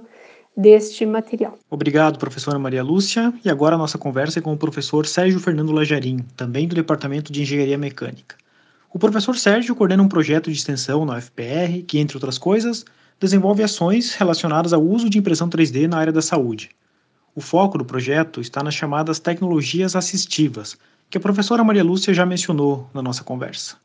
deste 0.57 1.04
material. 1.04 1.59
Obrigado, 1.70 2.18
professora 2.18 2.59
Maria 2.59 2.83
Lúcia. 2.83 3.35
E 3.44 3.50
agora 3.50 3.74
a 3.74 3.78
nossa 3.78 3.98
conversa 3.98 4.38
é 4.38 4.42
com 4.42 4.52
o 4.52 4.57
professor 4.57 5.04
Sérgio 5.04 5.38
Fernando 5.38 5.72
Lajarim, 5.72 6.24
também 6.35 6.66
do 6.66 6.74
Departamento 6.74 7.31
de 7.31 7.42
Engenharia 7.42 7.76
Mecânica. 7.76 8.35
O 8.90 8.98
professor 8.98 9.37
Sérgio 9.37 9.76
coordena 9.76 10.02
um 10.02 10.09
projeto 10.09 10.50
de 10.50 10.57
extensão 10.57 11.04
na 11.04 11.18
UFPR 11.18 11.83
que, 11.87 11.98
entre 11.98 12.16
outras 12.16 12.38
coisas, 12.38 12.87
desenvolve 13.20 13.62
ações 13.62 14.14
relacionadas 14.14 14.72
ao 14.72 14.83
uso 14.83 15.11
de 15.11 15.18
impressão 15.18 15.48
3D 15.48 15.88
na 15.88 15.98
área 15.98 16.12
da 16.12 16.22
saúde. 16.22 16.70
O 17.35 17.40
foco 17.40 17.78
do 17.78 17.85
projeto 17.85 18.40
está 18.40 18.62
nas 18.62 18.74
chamadas 18.74 19.18
tecnologias 19.18 19.94
assistivas, 19.96 20.76
que 21.11 21.18
a 21.18 21.20
professora 21.20 21.64
Maria 21.64 21.85
Lúcia 21.85 22.12
já 22.12 22.26
mencionou 22.26 22.88
na 22.92 23.02
nossa 23.02 23.24
conversa. 23.24 23.76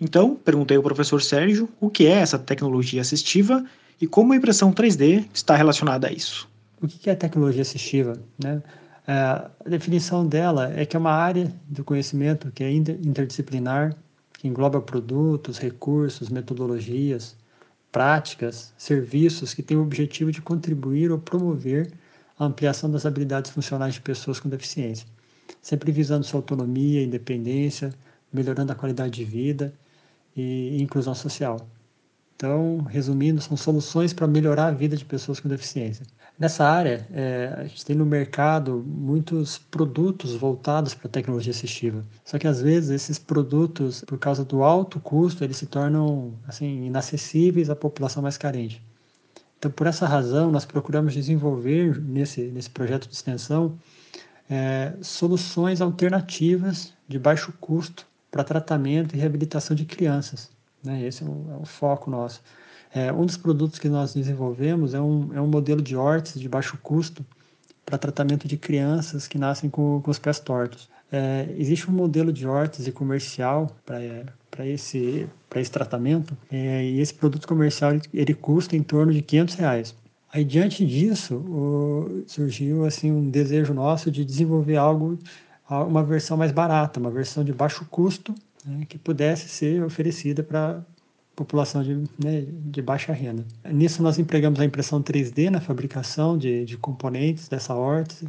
Então, 0.00 0.34
perguntei 0.34 0.76
ao 0.76 0.82
professor 0.82 1.22
Sérgio 1.22 1.68
o 1.80 1.88
que 1.88 2.06
é 2.06 2.12
essa 2.12 2.38
tecnologia 2.38 3.00
assistiva 3.00 3.64
e 4.00 4.06
como 4.06 4.32
a 4.32 4.36
impressão 4.36 4.72
3D 4.72 5.26
está 5.32 5.56
relacionada 5.56 6.08
a 6.08 6.12
isso. 6.12 6.48
O 6.82 6.88
que 6.88 7.08
é 7.08 7.14
tecnologia 7.14 7.62
assistiva? 7.62 8.18
Né? 8.42 8.62
É, 9.06 9.12
a 9.12 9.50
definição 9.66 10.26
dela 10.26 10.72
é 10.74 10.84
que 10.84 10.96
é 10.96 10.98
uma 10.98 11.12
área 11.12 11.52
do 11.68 11.84
conhecimento 11.84 12.50
que 12.52 12.64
é 12.64 12.72
interdisciplinar, 12.72 13.94
que 14.32 14.48
engloba 14.48 14.80
produtos, 14.80 15.58
recursos, 15.58 16.28
metodologias, 16.28 17.36
práticas, 17.94 18.74
serviços 18.76 19.54
que 19.54 19.62
têm 19.62 19.76
o 19.76 19.82
objetivo 19.82 20.32
de 20.32 20.42
contribuir 20.42 21.12
ou 21.12 21.18
promover 21.20 21.92
a 22.36 22.44
ampliação 22.44 22.90
das 22.90 23.06
habilidades 23.06 23.52
funcionais 23.52 23.94
de 23.94 24.00
pessoas 24.00 24.40
com 24.40 24.48
deficiência, 24.48 25.06
sempre 25.62 25.92
visando 25.92 26.26
sua 26.26 26.40
autonomia, 26.40 27.04
independência, 27.04 27.94
melhorando 28.32 28.72
a 28.72 28.74
qualidade 28.74 29.12
de 29.12 29.24
vida 29.24 29.72
e 30.36 30.82
inclusão 30.82 31.14
social. 31.14 31.64
Então, 32.36 32.78
resumindo, 32.90 33.40
são 33.40 33.56
soluções 33.56 34.12
para 34.12 34.26
melhorar 34.26 34.66
a 34.66 34.70
vida 34.72 34.96
de 34.96 35.04
pessoas 35.04 35.38
com 35.38 35.48
deficiência. 35.48 36.04
Nessa 36.36 36.64
área, 36.64 37.06
é, 37.12 37.54
a 37.56 37.62
gente 37.64 37.84
tem 37.84 37.94
no 37.94 38.04
mercado 38.04 38.84
muitos 38.84 39.56
produtos 39.56 40.34
voltados 40.34 40.92
para 40.92 41.06
a 41.06 41.10
tecnologia 41.10 41.52
assistiva. 41.52 42.04
Só 42.24 42.36
que 42.38 42.48
às 42.48 42.60
vezes 42.60 42.90
esses 42.90 43.20
produtos, 43.20 44.02
por 44.04 44.18
causa 44.18 44.44
do 44.44 44.64
alto 44.64 44.98
custo, 44.98 45.44
eles 45.44 45.56
se 45.56 45.66
tornam 45.66 46.34
assim 46.48 46.86
inacessíveis 46.86 47.70
à 47.70 47.76
população 47.76 48.20
mais 48.20 48.36
carente. 48.36 48.82
Então, 49.56 49.70
por 49.70 49.86
essa 49.86 50.06
razão, 50.06 50.50
nós 50.50 50.64
procuramos 50.64 51.14
desenvolver 51.14 52.02
nesse, 52.02 52.42
nesse 52.48 52.68
projeto 52.68 53.08
de 53.08 53.14
extensão 53.14 53.78
é, 54.50 54.92
soluções 55.00 55.80
alternativas 55.80 56.92
de 57.08 57.18
baixo 57.18 57.52
custo 57.60 58.06
para 58.30 58.42
tratamento 58.42 59.14
e 59.14 59.18
reabilitação 59.18 59.76
de 59.76 59.84
crianças. 59.84 60.53
Né? 60.84 61.06
Esse 61.06 61.24
é 61.24 61.26
o, 61.26 61.46
é 61.50 61.56
o 61.56 61.64
foco 61.64 62.10
nosso. 62.10 62.42
É, 62.94 63.12
um 63.12 63.26
dos 63.26 63.36
produtos 63.36 63.78
que 63.78 63.88
nós 63.88 64.14
desenvolvemos 64.14 64.94
é 64.94 65.00
um, 65.00 65.30
é 65.34 65.40
um 65.40 65.48
modelo 65.48 65.82
de 65.82 65.96
órtese 65.96 66.38
de 66.38 66.48
baixo 66.48 66.78
custo 66.82 67.24
para 67.84 67.98
tratamento 67.98 68.46
de 68.46 68.56
crianças 68.56 69.26
que 69.26 69.36
nascem 69.36 69.68
com, 69.68 70.00
com 70.00 70.10
os 70.10 70.18
pés 70.18 70.38
tortos. 70.38 70.88
É, 71.10 71.48
existe 71.56 71.90
um 71.90 71.92
modelo 71.92 72.32
de 72.32 72.46
órtese 72.46 72.90
comercial 72.92 73.70
para 73.84 74.66
esse, 74.66 75.28
esse 75.54 75.70
tratamento 75.70 76.36
é, 76.50 76.84
e 76.84 77.00
esse 77.00 77.14
produto 77.14 77.46
comercial 77.46 77.92
ele, 77.92 78.02
ele, 78.12 78.34
custa 78.34 78.76
em 78.76 78.82
torno 78.82 79.12
de 79.12 79.22
500 79.22 79.54
reais. 79.56 79.94
Aí, 80.32 80.44
diante 80.44 80.84
disso, 80.84 81.36
o, 81.36 82.24
surgiu 82.26 82.84
assim 82.84 83.12
um 83.12 83.28
desejo 83.30 83.72
nosso 83.74 84.10
de 84.10 84.24
desenvolver 84.24 84.76
algo, 84.76 85.18
uma 85.68 86.02
versão 86.02 86.36
mais 86.36 86.50
barata, 86.50 86.98
uma 86.98 87.10
versão 87.10 87.44
de 87.44 87.52
baixo 87.52 87.86
custo, 87.90 88.34
né, 88.64 88.84
que 88.88 88.98
pudesse 88.98 89.48
ser 89.48 89.82
oferecida 89.82 90.42
para 90.42 90.82
população 91.34 91.82
de, 91.82 91.96
né, 92.22 92.46
de 92.48 92.80
baixa 92.80 93.12
renda. 93.12 93.44
Nisso 93.64 94.02
nós 94.02 94.18
empregamos 94.18 94.60
a 94.60 94.64
impressão 94.64 95.02
3D 95.02 95.50
na 95.50 95.60
fabricação 95.60 96.38
de, 96.38 96.64
de 96.64 96.76
componentes 96.76 97.48
dessa 97.48 97.74
órtese 97.74 98.28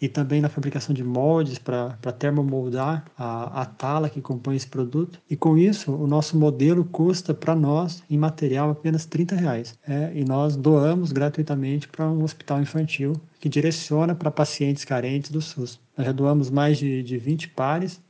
e 0.00 0.08
também 0.08 0.40
na 0.40 0.48
fabricação 0.48 0.92
de 0.92 1.04
moldes 1.04 1.60
para 1.60 1.94
termomoldar 2.18 3.04
a, 3.16 3.62
a 3.62 3.64
tala 3.64 4.10
que 4.10 4.20
compõe 4.20 4.56
esse 4.56 4.66
produto. 4.66 5.20
E 5.30 5.36
com 5.36 5.56
isso, 5.56 5.92
o 5.92 6.08
nosso 6.08 6.36
modelo 6.36 6.84
custa 6.84 7.32
para 7.32 7.54
nós, 7.54 8.02
em 8.10 8.18
material, 8.18 8.70
apenas 8.70 9.06
30 9.06 9.36
reais. 9.36 9.78
É, 9.86 10.10
e 10.12 10.24
nós 10.24 10.56
doamos 10.56 11.12
gratuitamente 11.12 11.86
para 11.86 12.10
um 12.10 12.24
hospital 12.24 12.60
infantil 12.60 13.12
que 13.38 13.48
direciona 13.48 14.12
para 14.12 14.28
pacientes 14.28 14.84
carentes 14.84 15.30
do 15.30 15.40
SUS. 15.40 15.78
Nós 15.96 16.04
já 16.04 16.12
doamos 16.12 16.50
mais 16.50 16.78
de, 16.78 17.04
de 17.04 17.16
20 17.16 17.50
pares 17.50 18.00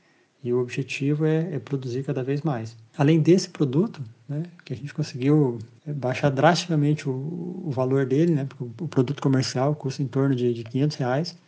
e 0.42 0.52
o 0.52 0.60
objetivo 0.60 1.24
é, 1.24 1.54
é 1.54 1.58
produzir 1.58 2.02
cada 2.02 2.22
vez 2.22 2.42
mais. 2.42 2.76
Além 2.96 3.20
desse 3.20 3.48
produto, 3.48 4.02
né, 4.28 4.42
que 4.64 4.72
a 4.72 4.76
gente 4.76 4.92
conseguiu 4.92 5.58
é, 5.86 5.92
baixar 5.92 6.30
drasticamente 6.30 7.08
o, 7.08 7.62
o 7.64 7.70
valor 7.70 8.04
dele, 8.06 8.34
né, 8.34 8.44
porque 8.46 8.64
o, 8.82 8.88
produto 8.88 9.22
comercial 9.22 9.74
custa 9.74 10.02
em 10.02 10.08
torno 10.08 10.34
de, 10.34 10.52
de 10.52 10.64
500 10.64 10.96
reais 10.96 11.38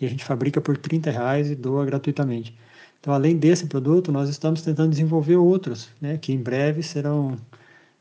e 0.00 0.06
a 0.06 0.08
gente 0.08 0.24
fabrica 0.24 0.60
por 0.60 0.76
30 0.76 1.10
reais 1.10 1.50
e 1.50 1.54
doa 1.54 1.84
gratuitamente. 1.84 2.56
Então, 3.00 3.14
além 3.14 3.36
desse 3.36 3.66
produto, 3.66 4.10
nós 4.10 4.28
estamos 4.28 4.62
tentando 4.62 4.90
desenvolver 4.90 5.36
outros, 5.36 5.88
né, 6.00 6.18
que 6.18 6.32
em 6.32 6.38
breve 6.38 6.82
serão, 6.82 7.36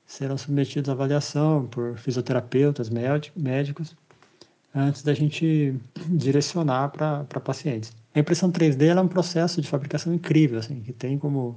serão 0.08 0.38
submetidos 0.38 0.90
à 0.90 0.94
avaliação 0.94 1.68
por 1.68 1.98
fisioterapeutas, 1.98 2.90
médicos, 3.36 3.96
antes 4.74 5.04
da 5.04 5.14
gente 5.14 5.76
direcionar 6.10 6.90
para 6.90 7.40
pacientes. 7.40 7.94
A 8.14 8.20
impressão 8.20 8.52
3D 8.52 8.96
é 8.96 9.02
um 9.02 9.08
processo 9.08 9.62
de 9.62 9.68
fabricação 9.68 10.14
incrível, 10.14 10.60
assim, 10.60 10.82
que 10.82 10.92
tem 10.94 11.18
como 11.18 11.56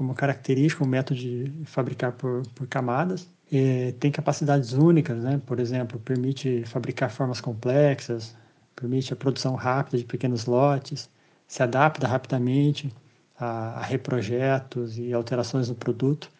como 0.00 0.14
característica 0.14 0.82
um 0.82 0.86
método 0.86 1.20
de 1.20 1.52
fabricar 1.66 2.12
por, 2.12 2.42
por 2.54 2.66
camadas. 2.66 3.28
E 3.52 3.92
tem 4.00 4.10
capacidades 4.10 4.72
únicas, 4.72 5.22
né? 5.22 5.40
por 5.44 5.60
exemplo, 5.60 5.98
permite 6.00 6.64
fabricar 6.64 7.10
formas 7.10 7.38
complexas, 7.38 8.34
permite 8.74 9.12
a 9.12 9.16
produção 9.16 9.54
rápida 9.56 9.98
de 9.98 10.04
pequenos 10.04 10.46
lotes, 10.46 11.10
se 11.46 11.62
adapta 11.62 12.06
rapidamente 12.06 12.90
a, 13.38 13.80
a 13.80 13.82
reprojetos 13.82 14.98
e 14.98 15.12
alterações 15.12 15.68
no 15.68 15.74
produto. 15.74 16.30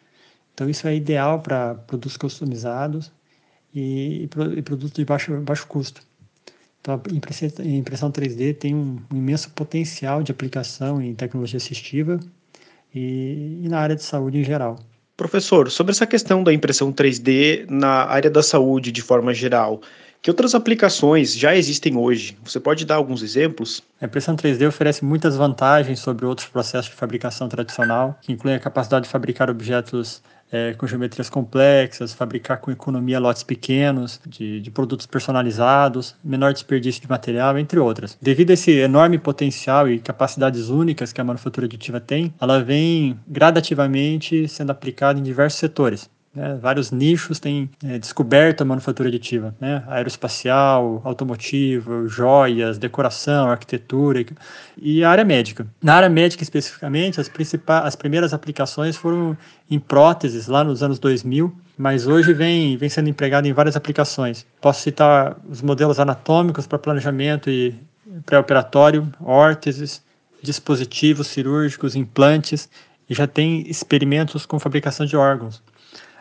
Então, 0.55 0.71
isso 0.71 0.89
é 0.89 0.95
ideal 0.95 1.41
para 1.41 1.75
produtos 1.75 2.17
customizados 2.17 3.13
e, 3.75 4.23
e, 4.23 4.59
e, 4.59 4.63
produtos 4.63 4.93
de 4.93 5.05
baixo, 5.05 5.39
baixo 5.43 5.67
custo. 5.67 6.03
Então, 6.81 6.95
a 6.95 7.65
impressão 7.65 8.11
3D 8.11 8.57
tem 8.57 8.75
um, 8.75 8.99
imenso 9.13 9.51
potencial 9.51 10.23
de 10.23 10.33
aplicação 10.33 11.01
em 11.01 11.15
tecnologia 11.15 11.59
assistiva 11.59 12.19
e, 12.95 13.61
e 13.63 13.69
na 13.69 13.79
área 13.79 13.95
de 13.95 14.03
saúde 14.03 14.39
em 14.39 14.45
geral. 14.45 14.79
Professor, 15.17 15.71
sobre 15.71 15.93
essa 15.93 16.07
questão 16.07 16.43
da 16.43 16.53
impressão 16.53 16.91
3D 16.91 17.67
na 17.69 18.05
área 18.05 18.31
da 18.31 18.43
saúde 18.43 18.91
de 18.91 19.03
forma 19.03 19.35
geral, 19.35 19.83
que 20.23 20.31
outras 20.31 20.55
aplicações 20.55 21.35
já 21.35 21.55
existem 21.57 21.97
hoje? 21.97 22.37
Você 22.45 22.61
pode 22.61 22.85
dar 22.85 22.97
alguns 22.97 23.23
exemplos? 23.23 23.83
A 24.01 24.07
impressão 24.07 24.35
3D 24.35 24.69
oferece 24.69 25.05
muitas 25.05 25.37
vantagens 25.37 26.01
sobre 26.01 26.25
outros 26.25 26.49
processos 26.49 26.91
de 26.91 26.97
fabricação 26.97 27.49
tradicional, 27.49 28.19
que 28.23 28.33
incluem 28.33 28.57
a 28.57 28.61
capacidade 28.61 29.05
de 29.05 29.11
fabricar 29.11 29.49
objetos 29.51 30.23
é, 30.53 30.75
com 30.75 30.87
geometrias 30.87 31.31
complexas, 31.31 32.13
fabricar 32.13 32.59
com 32.59 32.71
economia 32.71 33.19
lotes 33.19 33.43
pequenos, 33.43 34.21
de, 34.27 34.61
de, 34.61 34.71
produtos 34.71 35.07
personalizados, 35.07 36.15
menor 36.25 36.53
desperdício 36.53 37.01
de 37.01 37.09
material, 37.09 37.59
entre 37.59 37.79
outras. 37.79 38.19
Devido 38.21 38.51
a 38.51 38.55
esse 38.55 38.73
enorme 38.73 39.19
potencial 39.19 39.89
e 39.89 39.99
capacidades 39.99 40.69
únicas 40.69 41.13
que 41.13 41.21
a 41.21 41.25
manufatura 41.25 41.67
aditiva 41.67 42.01
tem, 42.01 42.35
ela 42.41 42.63
vem 42.63 43.19
gradativamente 43.27 44.49
sendo 44.49 44.71
aplicada 44.71 45.19
em 45.19 45.23
diversos 45.23 45.59
setores. 45.59 46.11
Né? 46.35 46.59
Vários 46.61 46.91
nichos 46.91 47.41
têm 47.41 47.69
é, 47.85 47.99
descoberto 47.99 48.61
a 48.63 48.65
manufatura 48.65 49.09
aditiva, 49.09 49.55
né? 49.61 49.83
aeroespacial, 49.89 51.01
automotivo, 51.05 52.09
joias, 52.09 52.79
decoração, 52.79 53.51
arquitetura 53.51 54.25
e 54.77 55.03
a 55.03 55.11
área 55.11 55.25
médica. 55.25 55.67
Na 55.83 55.95
área 55.95 56.09
médica 56.09 56.43
especificamente, 56.43 57.21
as, 57.21 57.29
principais, 57.29 57.85
as 57.85 57.97
primeiras 57.97 58.33
aplicações 58.33 58.97
foram 58.97 59.37
em 59.69 59.79
próteses 59.79 60.47
lá 60.47 60.63
nos 60.63 60.83
anos 60.83 60.99
2000, 60.99 61.53
mas 61.77 62.07
hoje 62.07 62.33
vem, 62.33 62.77
vem 62.77 62.89
sendo 62.89 63.09
empregado 63.09 63.47
em 63.47 63.53
várias 63.53 63.75
aplicações. 63.75 64.47
Posso 64.61 64.83
citar 64.83 65.37
os 65.49 65.63
modelos 65.63 65.99
anatômicos 65.99 66.67
para 66.67 66.79
planejamento 66.79 67.51
e 67.51 67.75
pré-operatório, 68.25 69.11
órteses, 69.21 70.03
dispositivos 70.43 71.27
cirúrgicos, 71.27 71.97
implantes, 71.97 72.69
e 73.09 73.15
já 73.15 73.27
tem 73.27 73.69
experimentos 73.69 74.47
com 74.47 74.59
fabricação 74.61 75.05
de 75.05 75.17
órgãos. 75.17 75.61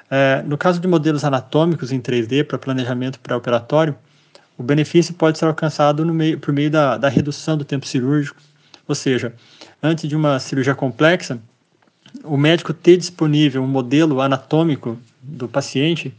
É, 0.10 0.42
no 0.44 0.58
caso 0.58 0.80
de 0.80 0.88
modelos 0.88 1.24
anatômicos 1.24 1.92
em 1.92 2.02
3D 2.02 2.44
para 2.44 2.58
planejamento 2.58 3.20
pré-operatório, 3.20 3.96
o 4.58 4.64
benefício 4.64 5.14
pode 5.14 5.38
ser 5.38 5.46
alcançado 5.46 6.06
meio, 6.06 6.40
por 6.40 6.54
meio 6.54 6.70
da, 6.70 6.98
da 6.98 7.08
redução 7.08 7.58
do 7.58 7.64
tempo 7.64 7.88
cirúrgico, 7.88 8.42
ou 8.88 8.96
seja, 8.96 9.34
antes 9.82 10.10
de 10.10 10.16
uma 10.16 10.40
cirurgia 10.40 10.76
complexa, 10.76 11.40
o 12.24 12.36
médico 12.36 12.74
ter 12.74 12.98
disponível 12.98 13.62
um 13.64 13.68
modelo 13.68 14.20
anatômico 14.20 15.00
do 15.22 15.48
paciente 15.48 16.14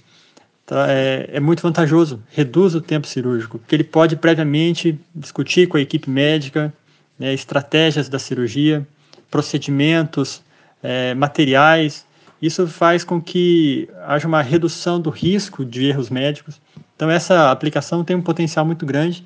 tá, 0.64 0.86
é, 0.88 1.28
é, 1.32 1.40
muito 1.40 1.62
vantajoso, 1.62 2.22
reduz 2.30 2.74
o 2.74 2.80
tempo 2.80 3.06
cirúrgico, 3.06 3.58
porque 3.58 3.74
ele 3.74 3.84
pode 3.84 4.16
previamente 4.16 4.98
discutir 5.14 5.66
com 5.66 5.76
a 5.76 5.80
equipe 5.80 6.08
médica 6.08 6.72
né, 7.18 7.34
estratégias 7.34 8.08
da 8.08 8.18
cirurgia, 8.18 8.86
procedimentos, 9.30 10.42
é, 10.82 11.12
materiais, 11.14 12.06
isso 12.40 12.66
faz 12.66 13.04
com 13.04 13.20
que 13.20 13.88
haja 14.06 14.26
uma 14.26 14.40
redução 14.40 15.00
do 15.00 15.10
risco 15.10 15.64
de 15.64 15.86
erros 15.86 16.08
médicos. 16.08 16.60
Então, 16.96 17.10
essa 17.10 17.50
aplicação 17.50 18.02
tem 18.02 18.16
um 18.16 18.22
potencial 18.22 18.64
muito 18.64 18.86
grande, 18.86 19.24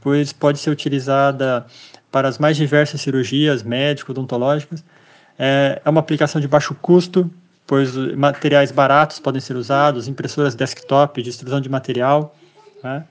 pois 0.00 0.32
pode 0.32 0.58
ser 0.58 0.70
utilizada 0.70 1.66
para 2.10 2.28
as 2.28 2.38
mais 2.38 2.56
diversas 2.56 3.00
cirurgias 3.00 3.62
médico-odontológicas. 3.62 4.84
É, 5.38 5.80
é 5.84 5.90
uma 5.90 6.00
aplicação 6.00 6.40
de 6.40 6.46
baixo 6.46 6.74
custo, 6.74 7.28
pois 7.66 7.96
materiais 7.96 8.70
baratos 8.70 9.18
podem 9.18 9.40
ser 9.40 9.56
usados, 9.56 10.06
impressoras 10.06 10.54
desktop, 10.54 11.20
distribuição 11.22 11.60
de 11.60 11.68
material. 11.68 12.36
Né? 12.82 13.04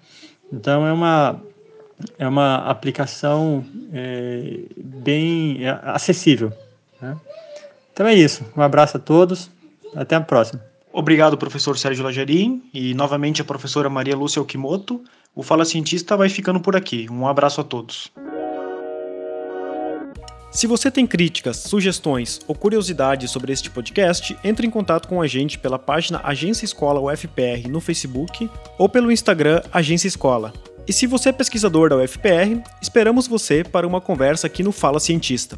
Então, 0.52 0.86
é 0.86 0.94
uma, 0.94 1.42
é 2.18 2.28
uma 2.28 2.58
aplicação 2.70 3.66
é, 3.94 4.60
bem 4.78 5.66
é, 5.66 5.80
acessível. 5.84 6.54
Né? 7.02 7.18
Então 7.94 8.08
é 8.08 8.14
isso. 8.14 8.44
Um 8.56 8.62
abraço 8.62 8.98
a 8.98 9.00
todos. 9.00 9.50
Até 9.96 10.16
a 10.16 10.22
próxima. 10.22 10.64
Obrigado, 10.94 11.38
professor 11.38 11.78
Sérgio 11.78 12.04
Lajarim, 12.04 12.64
e 12.74 12.94
novamente 12.94 13.42
a 13.42 13.46
professora 13.46 13.90
Maria 13.90 14.16
Lúcia 14.16 14.42
Okimoto. 14.42 15.02
O 15.34 15.42
Fala 15.42 15.64
Cientista 15.64 16.18
vai 16.18 16.28
ficando 16.28 16.60
por 16.60 16.76
aqui. 16.76 17.08
Um 17.10 17.26
abraço 17.26 17.62
a 17.62 17.64
todos. 17.64 18.12
Se 20.52 20.68
você 20.68 20.92
tem 20.92 21.08
críticas, 21.08 21.56
sugestões 21.58 22.42
ou 22.46 22.54
curiosidades 22.54 23.32
sobre 23.32 23.54
este 23.54 23.70
podcast, 23.70 24.38
entre 24.44 24.68
em 24.68 24.70
contato 24.70 25.08
com 25.08 25.22
a 25.22 25.28
gente 25.28 25.58
pela 25.58 25.80
página 25.80 26.20
Agência 26.26 26.66
Escola 26.66 27.00
UFPR 27.00 27.70
no 27.70 27.80
Facebook 27.80 28.50
ou 28.78 28.90
pelo 28.90 29.14
Instagram 29.14 29.62
Agência 29.72 30.10
Escola. 30.10 30.52
E 30.86 30.92
se 30.92 31.08
você 31.08 31.30
é 31.30 31.32
pesquisador 31.32 31.90
da 31.90 31.96
UFPR, 31.96 32.62
esperamos 32.82 33.28
você 33.28 33.64
para 33.64 33.88
uma 33.88 34.02
conversa 34.02 34.48
aqui 34.48 34.62
no 34.62 34.74
Fala 34.74 35.00
Cientista. 35.00 35.58